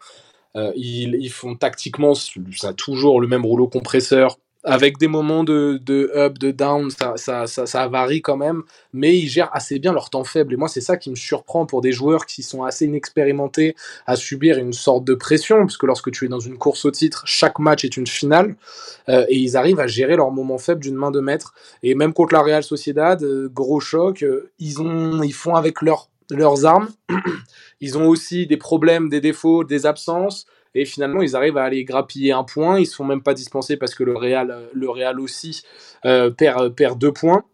Ils, 0.54 1.14
ils, 1.14 1.30
font 1.30 1.54
tactiquement 1.54 2.14
ça 2.14 2.72
toujours 2.74 3.20
le 3.20 3.28
même 3.28 3.46
rouleau 3.46 3.68
compresseur, 3.68 4.36
avec 4.62 4.98
des 4.98 5.08
moments 5.08 5.42
de, 5.42 5.80
de 5.82 6.10
up, 6.14 6.38
de 6.38 6.50
down, 6.50 6.90
ça, 6.90 7.14
ça, 7.16 7.46
ça, 7.46 7.66
ça, 7.66 7.88
varie 7.88 8.20
quand 8.20 8.36
même, 8.36 8.62
mais 8.92 9.16
ils 9.16 9.28
gèrent 9.28 9.50
assez 9.54 9.78
bien 9.78 9.92
leur 9.92 10.10
temps 10.10 10.24
faible. 10.24 10.52
Et 10.52 10.56
moi, 10.56 10.68
c'est 10.68 10.82
ça 10.82 10.96
qui 10.96 11.10
me 11.10 11.16
surprend 11.16 11.64
pour 11.64 11.80
des 11.80 11.92
joueurs 11.92 12.26
qui 12.26 12.42
sont 12.42 12.62
assez 12.62 12.84
inexpérimentés 12.84 13.74
à 14.06 14.16
subir 14.16 14.58
une 14.58 14.74
sorte 14.74 15.04
de 15.04 15.14
pression, 15.14 15.64
puisque 15.64 15.84
lorsque 15.84 16.10
tu 16.10 16.26
es 16.26 16.28
dans 16.28 16.40
une 16.40 16.58
course 16.58 16.84
au 16.84 16.90
titre, 16.90 17.22
chaque 17.26 17.58
match 17.58 17.84
est 17.84 17.96
une 17.96 18.06
finale, 18.06 18.56
euh, 19.08 19.24
et 19.28 19.36
ils 19.36 19.56
arrivent 19.56 19.80
à 19.80 19.86
gérer 19.86 20.16
leurs 20.16 20.30
moments 20.30 20.58
faibles 20.58 20.82
d'une 20.82 20.96
main 20.96 21.10
de 21.10 21.20
maître. 21.20 21.54
Et 21.82 21.94
même 21.94 22.12
contre 22.12 22.34
la 22.34 22.42
Real 22.42 22.62
Sociedad, 22.62 23.22
euh, 23.22 23.48
gros 23.48 23.80
choc, 23.80 24.22
euh, 24.22 24.50
ils, 24.58 24.82
ont, 24.82 25.22
ils 25.22 25.32
font 25.32 25.54
avec 25.54 25.80
leur, 25.80 26.10
leurs 26.30 26.66
armes. 26.66 26.88
ils 27.80 27.96
ont 27.96 28.08
aussi 28.08 28.46
des 28.46 28.58
problèmes, 28.58 29.08
des 29.08 29.22
défauts, 29.22 29.64
des 29.64 29.86
absences 29.86 30.46
et 30.74 30.84
finalement 30.84 31.22
ils 31.22 31.36
arrivent 31.36 31.56
à 31.56 31.64
aller 31.64 31.84
grappiller 31.84 32.32
un 32.32 32.44
point, 32.44 32.78
ils 32.78 32.86
se 32.86 32.94
font 32.94 33.04
même 33.04 33.22
pas 33.22 33.34
dispenser 33.34 33.76
parce 33.76 33.94
que 33.94 34.04
le 34.04 34.16
Real, 34.16 34.68
le 34.72 34.90
Real 34.90 35.20
aussi 35.20 35.62
euh, 36.04 36.30
perd, 36.30 36.74
perd 36.74 36.98
deux 36.98 37.12
points. 37.12 37.44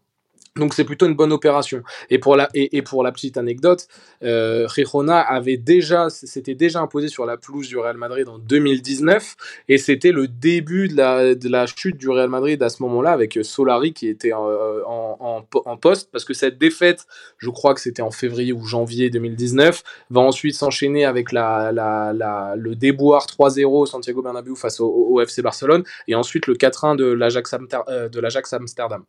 Donc 0.57 0.73
c'est 0.73 0.83
plutôt 0.83 1.05
une 1.05 1.15
bonne 1.15 1.31
opération. 1.31 1.83
Et 2.09 2.19
pour 2.19 2.35
la, 2.35 2.49
et, 2.53 2.81
pour 2.81 3.03
la 3.03 3.11
petite 3.11 3.37
anecdote, 3.37 3.87
euh, 4.23 4.67
avait 5.07 5.57
déjà, 5.57 6.09
s'était 6.09 6.55
déjà 6.55 6.81
imposé 6.81 7.07
sur 7.07 7.25
la 7.25 7.37
pelouse 7.37 7.67
du 7.67 7.77
Real 7.77 7.97
Madrid 7.97 8.27
en 8.27 8.37
2019, 8.37 9.35
et 9.69 9.77
c'était 9.77 10.11
le 10.11 10.27
début 10.27 10.87
de 10.87 10.95
la, 10.95 11.35
de 11.35 11.49
la 11.49 11.65
chute 11.65 11.97
du 11.97 12.09
Real 12.09 12.29
Madrid 12.29 12.61
à 12.63 12.69
ce 12.69 12.81
moment-là 12.83 13.11
avec 13.11 13.39
Solari 13.41 13.93
qui 13.93 14.07
était 14.07 14.33
en, 14.33 15.17
en, 15.19 15.77
poste, 15.77 16.09
parce 16.11 16.25
que 16.25 16.33
cette 16.33 16.57
défaite, 16.57 17.05
je 17.37 17.49
crois 17.49 17.73
que 17.73 17.81
c'était 17.81 18.01
en 18.01 18.11
février 18.11 18.53
ou 18.53 18.63
janvier 18.65 19.09
2019, 19.09 19.83
va 20.09 20.21
ensuite 20.21 20.55
s'enchaîner 20.55 21.05
avec 21.05 21.31
la, 21.31 21.71
la, 21.71 22.55
le 22.57 22.75
déboire 22.75 23.25
3-0 23.27 23.85
Santiago 23.85 24.21
Bernabéu 24.21 24.55
face 24.55 24.79
au, 24.79 24.87
au, 24.87 25.21
FC 25.21 25.41
Barcelone, 25.41 25.83
et 26.07 26.15
ensuite 26.15 26.47
le 26.47 26.55
4-1 26.55 26.95
de 26.95 27.05
l'Ajax 27.13 27.53
euh, 27.53 28.57
Amsterdam. 28.57 29.03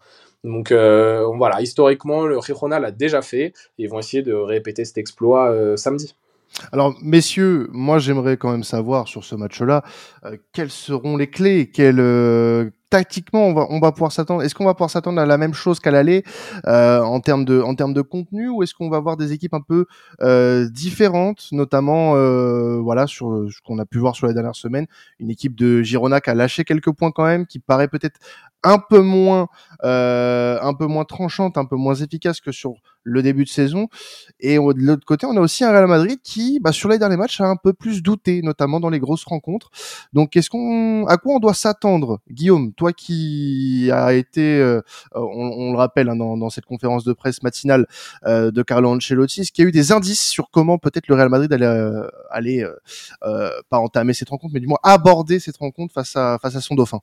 Donc 0.45 0.71
euh, 0.71 1.27
voilà, 1.37 1.61
historiquement, 1.61 2.25
le 2.25 2.41
Girona 2.41 2.79
l'a 2.79 2.91
déjà 2.91 3.23
fait 3.23 3.47
et 3.47 3.53
ils 3.79 3.89
vont 3.89 3.99
essayer 3.99 4.23
de 4.23 4.33
répéter 4.33 4.85
cet 4.85 4.99
exploit 4.99 5.51
euh, 5.51 5.77
samedi. 5.77 6.15
Alors, 6.73 6.95
messieurs, 7.03 7.69
moi 7.73 7.99
j'aimerais 7.99 8.39
quand 8.39 8.51
même 8.51 8.65
savoir 8.65 9.07
sur 9.07 9.23
ce 9.23 9.35
match-là, 9.35 9.83
euh, 10.25 10.37
quelles 10.53 10.71
seront 10.71 11.19
les 11.19 11.29
clés, 11.29 11.71
quelles, 11.71 12.73
tactiquement 12.89 13.49
on 13.49 13.53
va, 13.53 13.67
on 13.69 13.81
va 13.81 13.93
pouvoir 13.93 14.13
s'attendre. 14.13 14.43
Est-ce 14.43 14.55
qu'on 14.55 14.65
va 14.65 14.73
pouvoir 14.73 14.89
s'attendre 14.89 15.21
à 15.21 15.27
la 15.27 15.37
même 15.37 15.53
chose 15.53 15.79
qu'à 15.79 15.91
l'aller 15.91 16.25
en 16.65 17.21
termes 17.21 17.45
de, 17.45 17.61
en 17.61 17.75
termes 17.75 17.93
de 17.93 18.01
contenu, 18.01 18.49
ou 18.49 18.63
est-ce 18.63 18.73
qu'on 18.73 18.89
va 18.89 18.97
avoir 18.97 19.19
des 19.19 19.33
équipes 19.35 19.53
un 19.53 19.61
peu 19.61 19.85
différentes, 20.71 21.49
notamment, 21.53 22.13
voilà, 22.81 23.07
sur 23.07 23.47
ce 23.51 23.61
qu'on 23.61 23.79
a 23.79 23.85
pu 23.85 23.99
voir 23.99 24.17
sur 24.17 24.27
les 24.27 24.33
dernières 24.33 24.57
semaines, 24.57 24.87
une 25.19 25.29
équipe 25.29 25.55
de 25.55 25.83
Girona 25.83 26.23
qui 26.23 26.31
a 26.31 26.35
lâché 26.35 26.65
quelques 26.65 26.93
points 26.93 27.11
quand 27.11 27.27
même, 27.27 27.45
qui 27.45 27.59
paraît 27.59 27.89
peut-être 27.89 28.21
un 28.63 28.79
peu 28.79 29.01
moins 29.01 29.49
euh, 29.85 30.59
un 30.61 30.75
peu 30.75 30.87
moins 30.87 31.05
tranchante, 31.05 31.57
un 31.57 31.65
peu 31.65 31.77
moins 31.77 31.95
efficace 31.95 32.41
que 32.41 32.53
sur 32.53 32.75
le 33.05 33.23
début 33.23 33.45
de 33.45 33.49
saison. 33.49 33.89
Et 34.41 34.57
de 34.57 34.87
l'autre 34.87 35.05
côté, 35.07 35.27
on 35.27 35.37
a 35.37 35.41
aussi 35.41 35.65
un 35.65 35.71
Real 35.71 35.87
Madrid 35.87 36.19
qui, 36.23 36.61
bah, 36.61 36.73
sur 36.73 36.89
les 36.89 36.99
derniers 36.99 37.17
matchs, 37.17 37.41
a 37.41 37.47
un 37.47 37.57
peu 37.57 37.73
plus 37.73 38.03
douté, 38.03 38.43
notamment 38.43 38.81
dans 38.81 38.91
les 38.91 38.99
grosses 38.99 39.25
rencontres. 39.25 39.71
Donc, 40.13 40.31
qu'est-ce 40.31 40.51
qu'on, 40.51 41.07
à 41.07 41.17
quoi 41.17 41.37
on 41.37 41.39
doit 41.39 41.55
s'attendre, 41.55 42.21
Guillaume, 42.31 42.73
toi 42.75 42.93
qui 42.93 43.91
a 43.93 44.13
été, 44.13 44.59
euh, 44.61 44.83
on, 45.15 45.73
le 45.73 45.79
rappelle 45.79 46.09
hein, 46.09 46.17
dans, 46.17 46.37
dans, 46.37 46.51
cette 46.51 46.67
conférence 46.67 47.05
de 47.05 47.13
presse 47.13 47.43
matinale 47.43 47.87
euh, 48.27 48.51
de 48.51 48.63
Carlo 48.63 48.91
Ancelotti, 48.91 49.45
ce 49.45 49.53
qui 49.53 49.63
a 49.63 49.65
eu 49.65 49.73
des 49.73 49.93
indices 49.93 50.25
sur 50.29 50.51
comment 50.51 50.79
peut-être 50.79 51.09
le 51.09 51.15
Real 51.15 51.29
Madrid 51.29 51.53
allait, 51.53 51.67
euh, 51.67 52.09
allait 52.31 52.65
euh, 53.23 53.51
pas 53.71 53.79
entamer 53.79 54.13
cette 54.13 54.29
rencontre, 54.29 54.53
mais 54.55 54.61
du 54.61 54.67
moins 54.67 54.79
aborder 54.83 55.41
cette 55.41 55.57
rencontre 55.57 55.95
face 55.95 56.17
à 56.17 56.39
face 56.41 56.57
à 56.57 56.61
son 56.61 56.75
dauphin? 56.75 57.01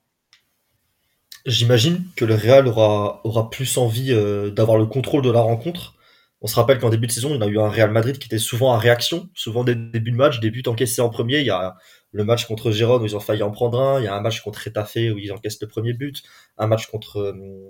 J'imagine 1.46 2.02
que 2.16 2.24
le 2.24 2.34
Real 2.34 2.66
aura, 2.66 3.20
aura 3.22 3.50
plus 3.50 3.78
envie 3.78 4.12
euh, 4.12 4.50
d'avoir 4.50 4.78
le 4.78 4.86
contrôle 4.86 5.22
de 5.22 5.30
la 5.30 5.40
rencontre. 5.40 5.94
On 6.40 6.48
se 6.48 6.56
rappelle 6.56 6.80
qu'en 6.80 6.90
début 6.90 7.06
de 7.06 7.12
saison, 7.12 7.32
il 7.34 7.40
y 7.40 7.44
a 7.44 7.46
eu 7.46 7.60
un 7.60 7.68
Real 7.68 7.92
Madrid 7.92 8.18
qui 8.18 8.26
était 8.26 8.38
souvent 8.38 8.72
en 8.72 8.78
réaction, 8.78 9.28
souvent 9.32 9.62
des 9.62 9.76
débuts 9.76 10.10
de 10.10 10.16
match, 10.16 10.40
des 10.40 10.50
buts 10.50 10.64
encaissés 10.66 11.00
en 11.02 11.08
premier. 11.08 11.38
Il 11.38 11.46
y 11.46 11.50
a 11.50 11.76
le 12.10 12.24
match 12.24 12.46
contre 12.46 12.72
Gérone 12.72 13.02
où 13.02 13.06
ils 13.06 13.14
ont 13.14 13.20
failli 13.20 13.44
en 13.44 13.52
prendre 13.52 13.80
un, 13.80 14.00
il 14.00 14.04
y 14.04 14.08
a 14.08 14.14
un 14.14 14.20
match 14.20 14.40
contre 14.40 14.60
Retafe 14.64 14.96
où 14.96 15.18
ils 15.18 15.32
encaissent 15.32 15.60
le 15.60 15.68
premier 15.68 15.92
but, 15.92 16.22
un 16.58 16.66
match 16.66 16.86
contre... 16.88 17.18
Euh, 17.20 17.66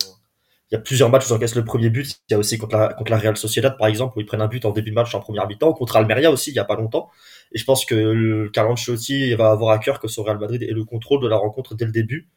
il 0.72 0.74
y 0.74 0.78
a 0.78 0.80
plusieurs 0.80 1.10
matchs 1.10 1.26
où 1.26 1.28
ils 1.28 1.36
encaissent 1.36 1.54
le 1.54 1.64
premier 1.64 1.90
but. 1.90 2.16
Il 2.28 2.32
y 2.32 2.34
a 2.34 2.38
aussi 2.38 2.58
contre 2.58 2.76
la, 2.76 2.92
contre 2.94 3.12
la 3.12 3.18
Real 3.18 3.36
Sociedad, 3.36 3.76
par 3.78 3.86
exemple, 3.86 4.18
où 4.18 4.20
ils 4.20 4.26
prennent 4.26 4.40
un 4.40 4.48
but 4.48 4.64
en 4.64 4.72
début 4.72 4.90
de 4.90 4.96
match 4.96 5.14
en 5.14 5.20
première 5.20 5.46
mi-temps. 5.46 5.72
Contre 5.74 5.96
Almeria 5.96 6.32
aussi, 6.32 6.50
il 6.50 6.56
y 6.56 6.58
a 6.58 6.64
pas 6.64 6.74
longtemps. 6.74 7.08
Et 7.52 7.58
je 7.58 7.64
pense 7.64 7.84
que 7.84 8.48
Carlo 8.48 8.72
Ancelotti 8.72 9.32
va 9.34 9.50
avoir 9.50 9.70
à 9.70 9.78
cœur 9.78 10.00
que 10.00 10.08
son 10.08 10.24
Real 10.24 10.40
Madrid 10.40 10.62
ait 10.64 10.72
le 10.72 10.84
contrôle 10.84 11.22
de 11.22 11.28
la 11.28 11.36
rencontre 11.36 11.76
dès 11.76 11.84
le 11.84 11.92
début 11.92 12.28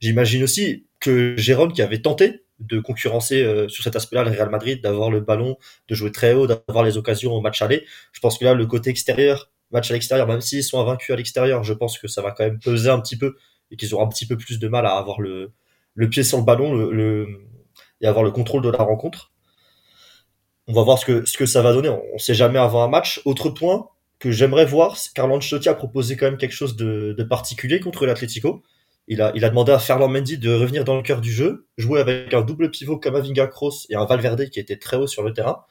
J'imagine 0.00 0.42
aussi 0.42 0.86
que 1.00 1.34
Jérôme, 1.36 1.72
qui 1.72 1.82
avait 1.82 2.00
tenté 2.00 2.42
de 2.58 2.80
concurrencer 2.80 3.42
euh, 3.42 3.68
sur 3.68 3.84
cet 3.84 3.96
aspect-là 3.96 4.24
le 4.24 4.30
Real 4.30 4.50
Madrid, 4.50 4.82
d'avoir 4.82 5.10
le 5.10 5.20
ballon, 5.20 5.56
de 5.88 5.94
jouer 5.94 6.10
très 6.10 6.32
haut, 6.32 6.46
d'avoir 6.46 6.84
les 6.84 6.96
occasions 6.96 7.32
au 7.32 7.40
match 7.40 7.60
aller, 7.62 7.84
je 8.12 8.20
pense 8.20 8.38
que 8.38 8.44
là, 8.44 8.54
le 8.54 8.66
côté 8.66 8.90
extérieur, 8.90 9.50
match 9.70 9.90
à 9.90 9.94
l'extérieur, 9.94 10.26
même 10.26 10.40
s'ils 10.40 10.64
sont 10.64 10.80
invaincus 10.80 11.12
à 11.12 11.16
l'extérieur, 11.16 11.64
je 11.64 11.72
pense 11.72 11.98
que 11.98 12.08
ça 12.08 12.22
va 12.22 12.30
quand 12.30 12.44
même 12.44 12.58
peser 12.58 12.88
un 12.88 13.00
petit 13.00 13.16
peu 13.16 13.36
et 13.70 13.76
qu'ils 13.76 13.94
auront 13.94 14.04
un 14.04 14.08
petit 14.08 14.26
peu 14.26 14.36
plus 14.36 14.58
de 14.58 14.68
mal 14.68 14.86
à 14.86 14.96
avoir 14.96 15.20
le, 15.20 15.52
pied 16.10 16.22
sur 16.22 16.38
le 16.38 16.44
ballon 16.44 16.90
et 18.00 18.06
avoir 18.06 18.24
le 18.24 18.30
contrôle 18.30 18.62
de 18.62 18.70
la 18.70 18.78
rencontre. 18.78 19.32
On 20.68 20.72
va 20.72 20.82
voir 20.82 20.98
ce 20.98 21.04
que, 21.36 21.46
ça 21.46 21.62
va 21.62 21.72
donner. 21.72 21.88
On 21.88 22.14
ne 22.14 22.18
sait 22.18 22.34
jamais 22.34 22.58
avant 22.58 22.82
un 22.82 22.88
match. 22.88 23.20
Autre 23.24 23.50
point 23.50 23.88
que 24.18 24.30
j'aimerais 24.30 24.64
voir, 24.64 24.96
Carlo 25.14 25.36
Ancelotti 25.36 25.68
a 25.68 25.74
proposé 25.74 26.16
quand 26.16 26.26
même 26.26 26.38
quelque 26.38 26.54
chose 26.54 26.76
de, 26.76 27.14
de 27.16 27.24
particulier 27.24 27.80
contre 27.80 28.06
l'Atlético 28.06 28.62
il 29.08 29.22
a, 29.22 29.32
il 29.34 29.44
a 29.44 29.48
demandé 29.48 29.72
à 29.72 29.78
Ferland 29.78 30.08
Mendy 30.08 30.38
de 30.38 30.52
revenir 30.52 30.84
dans 30.84 30.96
le 30.96 31.02
cœur 31.02 31.20
du 31.20 31.32
jeu, 31.32 31.68
jouer 31.78 32.00
avec 32.00 32.34
un 32.34 32.42
double 32.42 32.70
pivot 32.70 32.98
comme 32.98 33.14
Avinga 33.16 33.46
Cross 33.46 33.86
et 33.90 33.94
un 33.94 34.04
Valverde 34.04 34.48
qui 34.50 34.60
était 34.60 34.76
très 34.76 34.96
haut 34.96 35.06
sur 35.06 35.22
le 35.22 35.32
terrain. 35.32 35.64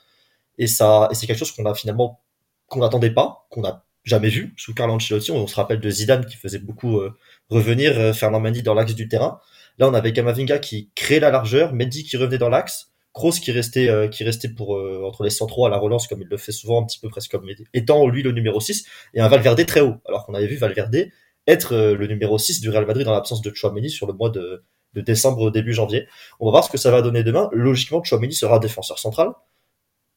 Et 0.57 0.67
ça, 0.67 1.09
et 1.11 1.15
c'est 1.15 1.27
quelque 1.27 1.39
chose 1.39 1.51
qu'on 1.51 1.65
a 1.65 1.73
finalement, 1.73 2.21
qu'on 2.67 2.79
n'attendait 2.79 3.11
pas, 3.11 3.47
qu'on 3.49 3.61
n'a 3.61 3.83
jamais 4.05 4.29
vu 4.29 4.53
sous 4.57 4.73
Carlo 4.73 4.93
Ancelotti. 4.93 5.31
On, 5.31 5.47
se 5.47 5.55
rappelle 5.55 5.79
de 5.79 5.89
Zidane 5.89 6.25
qui 6.25 6.37
faisait 6.37 6.59
beaucoup 6.59 6.99
euh, 6.99 7.17
revenir 7.49 7.99
euh, 7.99 8.13
Ferland 8.13 8.41
Mendy 8.41 8.63
dans 8.63 8.73
l'axe 8.73 8.95
du 8.95 9.07
terrain. 9.09 9.39
Là, 9.77 9.89
on 9.89 9.93
avait 9.93 10.13
Kamavinga 10.13 10.59
qui 10.59 10.91
créait 10.95 11.19
la 11.19 11.31
largeur, 11.31 11.73
Mendy 11.73 12.03
qui 12.05 12.15
revenait 12.15 12.37
dans 12.37 12.49
l'axe, 12.49 12.91
Kroos 13.15 13.31
qui 13.31 13.53
restait, 13.53 13.89
euh, 13.89 14.09
qui 14.09 14.25
restait 14.25 14.49
pour, 14.49 14.75
euh, 14.75 15.01
entre 15.05 15.23
les 15.23 15.29
centraux 15.29 15.65
à 15.65 15.69
la 15.69 15.77
relance, 15.77 16.05
comme 16.05 16.21
il 16.21 16.27
le 16.27 16.37
fait 16.37 16.51
souvent, 16.51 16.81
un 16.81 16.85
petit 16.85 16.99
peu 16.99 17.07
presque 17.07 17.31
comme 17.31 17.49
étant 17.73 18.07
lui 18.07 18.21
le 18.21 18.33
numéro 18.33 18.59
6, 18.59 18.85
et 19.13 19.21
un 19.21 19.29
Valverde 19.29 19.65
très 19.65 19.79
haut. 19.79 19.95
Alors 20.05 20.25
qu'on 20.25 20.33
avait 20.33 20.47
vu 20.47 20.57
Valverde 20.57 21.07
être 21.47 21.73
euh, 21.73 21.95
le 21.95 22.07
numéro 22.07 22.37
6 22.37 22.61
du 22.61 22.69
Real 22.69 22.85
Madrid 22.85 23.05
dans 23.05 23.13
l'absence 23.13 23.41
de 23.41 23.53
Chouameni 23.53 23.89
sur 23.89 24.07
le 24.07 24.13
mois 24.13 24.29
de, 24.29 24.63
décembre, 24.95 25.51
début 25.51 25.73
janvier. 25.73 26.07
On 26.39 26.45
va 26.45 26.51
voir 26.51 26.63
ce 26.63 26.69
que 26.69 26.77
ça 26.77 26.91
va 26.91 27.01
donner 27.01 27.23
demain. 27.23 27.49
Logiquement, 27.51 28.03
Chouameni 28.03 28.33
sera 28.33 28.59
défenseur 28.59 28.99
central. 28.99 29.29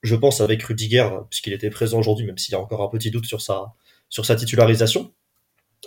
Je 0.02 0.14
pense 0.14 0.40
avec 0.40 0.62
Rudiger, 0.62 1.08
puisqu'il 1.28 1.52
était 1.52 1.70
présent 1.70 1.98
aujourd'hui, 1.98 2.26
même 2.26 2.38
s'il 2.38 2.52
y 2.52 2.54
a 2.54 2.60
encore 2.60 2.82
un 2.82 2.88
petit 2.88 3.10
doute 3.10 3.26
sur 3.26 3.40
sa, 3.40 3.74
sur 4.08 4.24
sa 4.24 4.36
titularisation. 4.36 5.12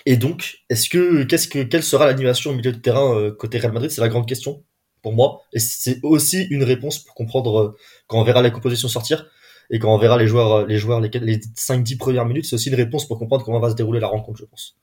Et 0.06 0.18
donc, 0.18 0.64
est-ce 0.70 0.90
que, 0.90 1.24
qu'est-ce 1.24 1.48
que, 1.48 1.64
quelle 1.64 1.84
sera 1.84 2.06
l'animation 2.06 2.52
au 2.52 2.54
milieu 2.54 2.74
de 2.74 2.78
terrain 2.78 3.32
côté 3.32 3.58
Real 3.60 3.72
Madrid? 3.72 3.92
C'est 3.92 4.02
la 4.02 4.10
grande 4.10 4.28
question 4.28 4.64
pour 5.02 5.14
moi. 5.14 5.44
Et 5.54 5.60
c'est 5.60 6.00
aussi 6.04 6.44
une 6.50 6.64
réponse 6.64 7.00
pour 7.00 7.16
comprendre 7.16 7.60
euh, 7.60 7.78
quand 8.08 8.20
on 8.20 8.24
verra 8.24 8.42
les 8.42 8.52
compositions 8.52 8.88
sortir 8.88 9.28
et 9.70 9.80
quand 9.80 9.94
on 9.94 9.98
verra 9.98 10.18
les 10.18 10.28
joueurs, 10.28 10.52
euh, 10.54 10.66
les 10.66 10.78
joueurs, 10.78 11.00
les, 11.00 11.10
les 11.10 11.38
5-10 11.38 11.98
premières 11.98 12.26
minutes, 12.26 12.46
c'est 12.46 12.56
aussi 12.56 12.70
une 12.70 12.76
réponse 12.76 13.08
pour 13.08 13.18
comprendre 13.20 13.44
comment 13.44 13.60
va 13.60 13.70
se 13.70 13.76
dérouler 13.76 14.00
la 14.00 14.08
rencontre, 14.08 14.40
je 14.40 14.46
pense. 14.46 14.78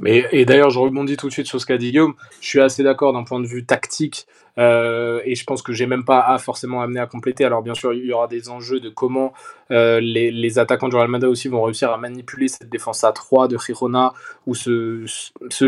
Mais, 0.00 0.26
et 0.32 0.44
d'ailleurs, 0.44 0.70
je 0.70 0.78
rebondis 0.78 1.16
tout 1.16 1.28
de 1.28 1.32
suite 1.32 1.46
sur 1.46 1.60
ce 1.60 1.66
qu'a 1.66 1.78
dit 1.78 1.90
Guillaume. 1.90 2.14
Je 2.40 2.48
suis 2.48 2.60
assez 2.60 2.82
d'accord 2.82 3.12
d'un 3.12 3.24
point 3.24 3.40
de 3.40 3.46
vue 3.46 3.64
tactique 3.64 4.26
euh, 4.58 5.20
et 5.24 5.36
je 5.36 5.44
pense 5.44 5.62
que 5.62 5.72
j'ai 5.72 5.86
même 5.86 6.04
pas 6.04 6.20
à 6.20 6.38
forcément 6.38 6.82
amené 6.82 6.98
à 6.98 7.06
compléter. 7.06 7.44
Alors 7.44 7.62
bien 7.62 7.74
sûr, 7.74 7.92
il 7.92 8.04
y 8.04 8.12
aura 8.12 8.26
des 8.26 8.48
enjeux 8.48 8.80
de 8.80 8.88
comment 8.88 9.32
euh, 9.70 10.00
les, 10.00 10.32
les, 10.32 10.58
attaquants 10.58 10.88
du 10.88 10.96
Real 10.96 11.08
Madrid 11.08 11.30
aussi 11.30 11.48
vont 11.48 11.62
réussir 11.62 11.92
à 11.92 11.96
manipuler 11.96 12.48
cette 12.48 12.68
défense 12.68 13.04
à 13.04 13.12
3 13.12 13.46
de 13.46 13.56
Girona 13.56 14.14
ou 14.46 14.54
ce, 14.54 15.04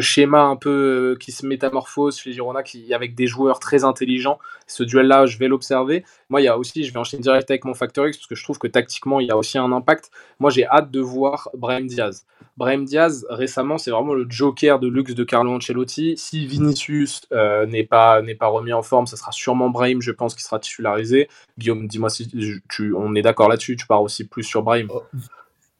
schéma 0.01 0.43
un 0.43 0.57
peu 0.57 0.71
euh, 1.15 1.19
qui 1.19 1.31
se 1.31 1.47
métamorphose 1.47 2.19
chez 2.19 2.33
Girona 2.33 2.63
avec 2.93 3.15
des 3.15 3.27
joueurs 3.29 3.61
très 3.61 3.85
intelligents. 3.85 4.39
Ce 4.67 4.83
duel-là, 4.83 5.27
je 5.27 5.39
vais 5.39 5.47
l'observer. 5.47 6.05
Moi, 6.29 6.41
il 6.41 6.45
y 6.45 6.49
a 6.49 6.59
aussi, 6.59 6.83
je 6.83 6.93
vais 6.93 6.99
enchaîner 6.99 7.23
direct 7.23 7.49
avec 7.51 7.65
mon 7.65 7.75
Factor 7.75 8.09
X 8.09 8.17
parce 8.17 8.27
que 8.27 8.35
je 8.35 8.43
trouve 8.43 8.59
que 8.59 8.67
tactiquement, 8.67 9.21
il 9.21 9.29
y 9.29 9.31
a 9.31 9.37
aussi 9.37 9.59
un 9.59 9.71
impact. 9.71 10.11
Moi, 10.41 10.51
j'ai 10.51 10.67
hâte 10.67 10.91
de 10.91 11.01
voir 11.01 11.49
Brahim 11.55 11.87
Diaz. 11.87 12.25
Brahim 12.61 12.85
Diaz, 12.85 13.27
récemment, 13.31 13.79
c'est 13.79 13.91
vraiment 13.91 14.13
le 14.13 14.27
joker 14.29 14.81
de 14.81 14.87
luxe 14.87 15.15
de 15.15 15.25
Carlo 15.25 15.51
Ancelotti. 15.51 16.19
Si 16.19 16.47
Vinicius 16.47 17.23
euh, 17.33 17.65
n'est 17.65 17.85
pas, 17.85 18.21
pas 18.39 18.49
remis 18.49 18.75
en 18.75 18.83
forme, 18.83 19.07
ça 19.07 19.17
sera 19.17 19.33
sûrement 19.33 19.71
Brahim, 19.71 20.03
je 20.03 20.11
pense, 20.11 20.35
qui 20.35 20.43
sera 20.43 20.59
titularisé. 20.59 21.31
Guillaume, 21.57 21.89
dis-moi 21.89 22.11
si 22.11 22.31
tu, 22.69 22.93
on 22.93 23.15
est 23.15 23.23
d'accord 23.23 23.49
là-dessus, 23.49 23.77
tu 23.77 23.87
pars 23.87 24.03
aussi 24.03 24.25
plus 24.29 24.45
sur 24.45 24.63
Brahim. 24.63 24.89
Oh, 24.91 25.03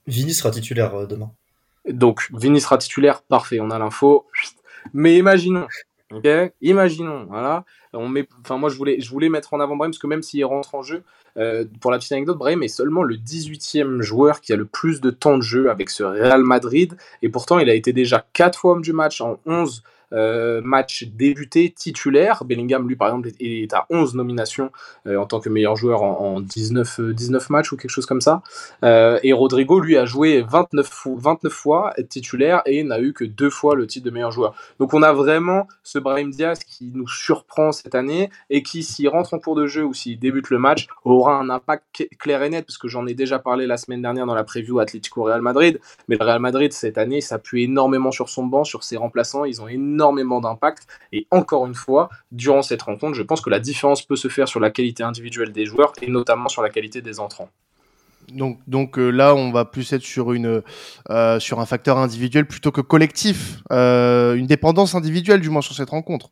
Vini 0.07 0.33
sera 0.33 0.51
titulaire 0.51 0.95
euh, 0.95 1.05
demain. 1.05 1.31
Donc, 1.87 2.31
Vini 2.33 2.63
sera 2.63 2.79
titulaire, 2.79 3.21
parfait, 3.25 3.61
on 3.61 3.71
a 3.71 3.79
l'info. 3.79 4.27
Mais 4.95 5.19
imaginons, 5.19 5.67
ok 6.13 6.53
Imaginons, 6.61 7.27
voilà. 7.29 7.65
Enfin, 7.93 8.57
moi, 8.57 8.69
je 8.69 8.77
voulais, 8.77 9.01
je 9.01 9.11
voulais 9.11 9.29
mettre 9.29 9.55
en 9.55 9.61
avant 9.61 9.77
Brahim 9.77 9.91
parce 9.91 9.99
que 9.99 10.07
même 10.07 10.23
s'il 10.23 10.45
rentre 10.45 10.75
en 10.75 10.83
jeu, 10.83 11.03
euh, 11.37 11.65
pour 11.81 11.91
la 11.91 11.99
petite 11.99 12.13
anecdote, 12.13 12.39
Brahim 12.39 12.63
est 12.63 12.69
seulement 12.69 13.03
le 13.03 13.17
18e 13.17 14.01
joueur 14.03 14.41
qui 14.41 14.53
a 14.53 14.57
le 14.57 14.65
plus 14.65 15.01
de 15.01 15.11
temps 15.11 15.37
de 15.37 15.43
jeu 15.43 15.71
avec 15.71 15.91
ce 15.91 16.03
Real 16.03 16.43
Madrid. 16.43 16.97
Et 17.23 17.29
pourtant, 17.29 17.59
il 17.59 17.71
a 17.71 17.75
été 17.75 17.93
déjà 17.93 18.27
4 18.33 18.59
fois 18.59 18.73
homme 18.73 18.83
du 18.83 18.93
match 18.93 19.21
en 19.21 19.39
11 19.47 19.83
euh, 20.13 20.61
match 20.63 21.05
débuté 21.05 21.71
titulaire. 21.71 22.45
Bellingham, 22.45 22.89
lui, 22.89 22.97
par 22.97 23.09
exemple, 23.09 23.29
est, 23.39 23.73
à 23.73 23.87
11 23.91 24.15
nominations 24.15 24.71
euh, 25.07 25.17
en 25.17 25.27
tant 25.27 25.41
que 25.41 25.49
meilleur 25.49 25.77
joueur 25.77 26.03
en, 26.03 26.41
19, 26.41 27.01
19 27.13 27.43
euh, 27.43 27.47
matchs 27.51 27.73
ou 27.73 27.77
quelque 27.77 27.91
chose 27.91 28.07
comme 28.07 28.21
ça. 28.21 28.43
et 28.83 29.33
Rodrigo, 29.33 29.81
lui, 29.81 29.97
a 29.97 30.05
joué 30.05 30.43
29, 30.43 31.07
29 31.17 31.53
fois 31.53 31.95
titulaire 32.09 32.63
et 32.67 32.83
n'a 32.83 33.01
eu 33.01 33.13
que 33.13 33.25
deux 33.25 33.51
fois 33.51 33.75
le 33.75 33.87
titre 33.87 34.05
de 34.07 34.11
meilleur 34.11 34.33
joueur. 34.33 34.55
Donc 34.79 34.95
on 34.95 35.03
a 35.03 35.13
vraiment 35.13 35.69
ce 35.83 35.99
Brahim 35.99 36.31
Diaz 36.31 36.61
qui 36.65 36.91
nous 36.95 37.09
surprend 37.09 37.73
cette 37.73 37.95
année 37.95 38.31
et 38.49 38.63
qui, 38.63 38.83
s'il 38.83 39.09
rentre 39.09 39.35
en 39.35 39.39
cours 39.39 39.55
de 39.55 39.67
jeu 39.67 39.85
ou 39.85 39.95
s'il 39.95 40.19
débute 40.19 40.51
le 40.51 40.59
match, 40.59 40.89
aura 41.05 41.35
un 41.37 41.51
impact 41.51 42.09
clair 42.19 42.43
et 42.43 42.51
net, 42.51 42.67
parce 42.67 42.79
que 42.79 42.89
j'en 42.89 43.07
ai 43.07 43.15
déjà 43.15 43.39
parlé 43.39 43.67
la 43.67 43.77
semaine 43.77 44.03
dernière 44.03 44.27
dans 44.27 44.35
la 44.35 44.45
preview 44.45 44.81
Atlético 44.81 45.25
Real 45.25 45.43
Madrid. 45.43 45.81
Mais 46.09 46.17
le 46.17 46.25
Real 46.25 46.41
Madrid, 46.41 46.73
cette 46.73 46.99
année, 46.99 47.21
s'appuie 47.21 47.65
énormément 47.65 48.11
sur 48.11 48.29
son 48.29 48.45
banc, 48.45 48.65
sur 48.65 48.83
ses 48.83 48.97
remplaçants. 48.97 49.45
Ils 49.45 49.63
ont 49.63 49.69
énormément 49.69 50.00
énormément 50.01 50.41
d'impact. 50.41 50.87
Et 51.13 51.27
encore 51.31 51.67
une 51.67 51.75
fois, 51.75 52.09
durant 52.33 52.63
cette 52.63 52.83
rencontre, 52.83 53.15
je 53.15 53.23
pense 53.23 53.41
que 53.43 53.51
la 53.51 53.61
différence 53.61 54.03
peut 54.03 54.17
se 54.17 54.29
faire 54.29 54.49
sur 54.49 54.61
la 54.61 54.71
qualité 54.71 55.03
individuelle 55.03 55.53
des 55.53 55.67
joueurs 55.67 55.93
et 56.01 56.11
notamment 56.11 56.49
sur 56.49 56.63
la 56.63 56.71
qualité 56.71 57.03
des 57.03 57.21
entrants. 57.21 57.51
Donc, 58.33 58.59
donc 58.67 58.99
euh, 58.99 59.11
là, 59.11 59.35
on 59.35 59.51
va 59.51 59.65
plus 59.65 59.93
être 59.93 60.03
sur, 60.03 60.33
une, 60.33 60.63
euh, 61.11 61.41
sur 61.41 61.61
un 61.61 61.67
facteur 61.67 61.99
individuel 61.99 62.47
plutôt 62.47 62.71
que 62.71 62.81
collectif, 62.81 63.63
euh, 63.73 64.35
une 64.35 64.47
dépendance 64.47 64.95
individuelle 64.95 65.41
du 65.41 65.51
moins 65.51 65.63
sur 65.63 65.75
cette 65.75 65.91
rencontre. 65.91 66.31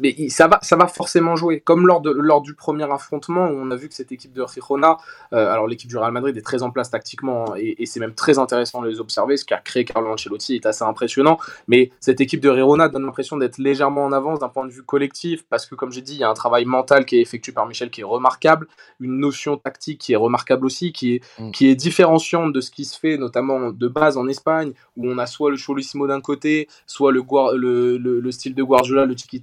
Mais 0.00 0.28
ça 0.28 0.48
va, 0.48 0.58
ça 0.62 0.76
va 0.76 0.86
forcément 0.86 1.36
jouer. 1.36 1.60
Comme 1.60 1.86
lors, 1.86 2.00
de, 2.00 2.10
lors 2.10 2.42
du 2.42 2.54
premier 2.54 2.90
affrontement, 2.90 3.46
où 3.46 3.54
on 3.54 3.70
a 3.70 3.76
vu 3.76 3.88
que 3.88 3.94
cette 3.94 4.12
équipe 4.12 4.32
de 4.32 4.44
Girona, 4.46 4.96
euh, 5.32 5.50
alors 5.50 5.66
l'équipe 5.66 5.88
du 5.88 5.96
Real 5.96 6.12
Madrid 6.12 6.36
est 6.36 6.42
très 6.42 6.62
en 6.62 6.70
place 6.70 6.90
tactiquement 6.90 7.54
et, 7.56 7.82
et 7.82 7.86
c'est 7.86 8.00
même 8.00 8.14
très 8.14 8.38
intéressant 8.38 8.82
de 8.82 8.88
les 8.88 9.00
observer. 9.00 9.36
Ce 9.36 9.44
qu'a 9.44 9.58
créé 9.58 9.84
Carlo 9.84 10.10
Ancelotti 10.10 10.56
est 10.56 10.66
assez 10.66 10.84
impressionnant. 10.84 11.38
Mais 11.68 11.90
cette 12.00 12.20
équipe 12.20 12.40
de 12.40 12.52
Girona 12.54 12.88
donne 12.88 13.04
l'impression 13.04 13.36
d'être 13.36 13.58
légèrement 13.58 14.04
en 14.04 14.12
avance 14.12 14.40
d'un 14.40 14.48
point 14.48 14.66
de 14.66 14.72
vue 14.72 14.82
collectif 14.82 15.44
parce 15.48 15.66
que, 15.66 15.74
comme 15.74 15.92
j'ai 15.92 16.02
dit, 16.02 16.14
il 16.14 16.20
y 16.20 16.24
a 16.24 16.30
un 16.30 16.34
travail 16.34 16.64
mental 16.64 17.04
qui 17.04 17.16
est 17.16 17.20
effectué 17.20 17.52
par 17.52 17.66
Michel 17.66 17.90
qui 17.90 18.00
est 18.00 18.04
remarquable, 18.04 18.66
une 19.00 19.18
notion 19.18 19.56
tactique 19.56 20.00
qui 20.00 20.12
est 20.12 20.16
remarquable 20.16 20.66
aussi, 20.66 20.92
qui 20.92 21.14
est, 21.14 21.22
mm. 21.38 21.50
qui 21.50 21.68
est 21.68 21.74
différenciante 21.74 22.52
de 22.52 22.60
ce 22.60 22.70
qui 22.70 22.84
se 22.84 22.98
fait 22.98 23.16
notamment 23.16 23.70
de 23.70 23.88
base 23.88 24.16
en 24.16 24.28
Espagne, 24.28 24.72
où 24.96 25.08
on 25.08 25.18
a 25.18 25.26
soit 25.26 25.50
le 25.50 25.56
Cholissimo 25.56 26.06
d'un 26.06 26.20
côté, 26.20 26.68
soit 26.86 27.12
le, 27.12 27.22
le, 27.54 27.98
le, 27.98 28.20
le 28.20 28.32
style 28.32 28.54
de 28.54 28.62
Guardiola, 28.62 29.04
le 29.04 29.14
tiki 29.14 29.35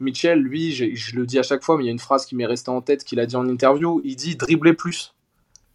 Mitchell, 0.00 0.38
lui, 0.38 0.72
je, 0.72 1.16
le 1.16 1.26
dis 1.26 1.38
à 1.38 1.42
chaque 1.42 1.62
fois, 1.62 1.76
mais 1.76 1.84
il 1.84 1.86
y 1.86 1.90
a 1.90 1.92
une 1.92 1.98
phrase 1.98 2.26
qui 2.26 2.36
m'est 2.36 2.46
restée 2.46 2.70
en 2.70 2.80
tête 2.80 3.04
qu'il 3.04 3.20
a 3.20 3.26
dit 3.26 3.36
en 3.36 3.48
interview. 3.48 4.00
Il 4.04 4.16
dit 4.16 4.36
dribbler 4.36 4.72
plus, 4.72 5.14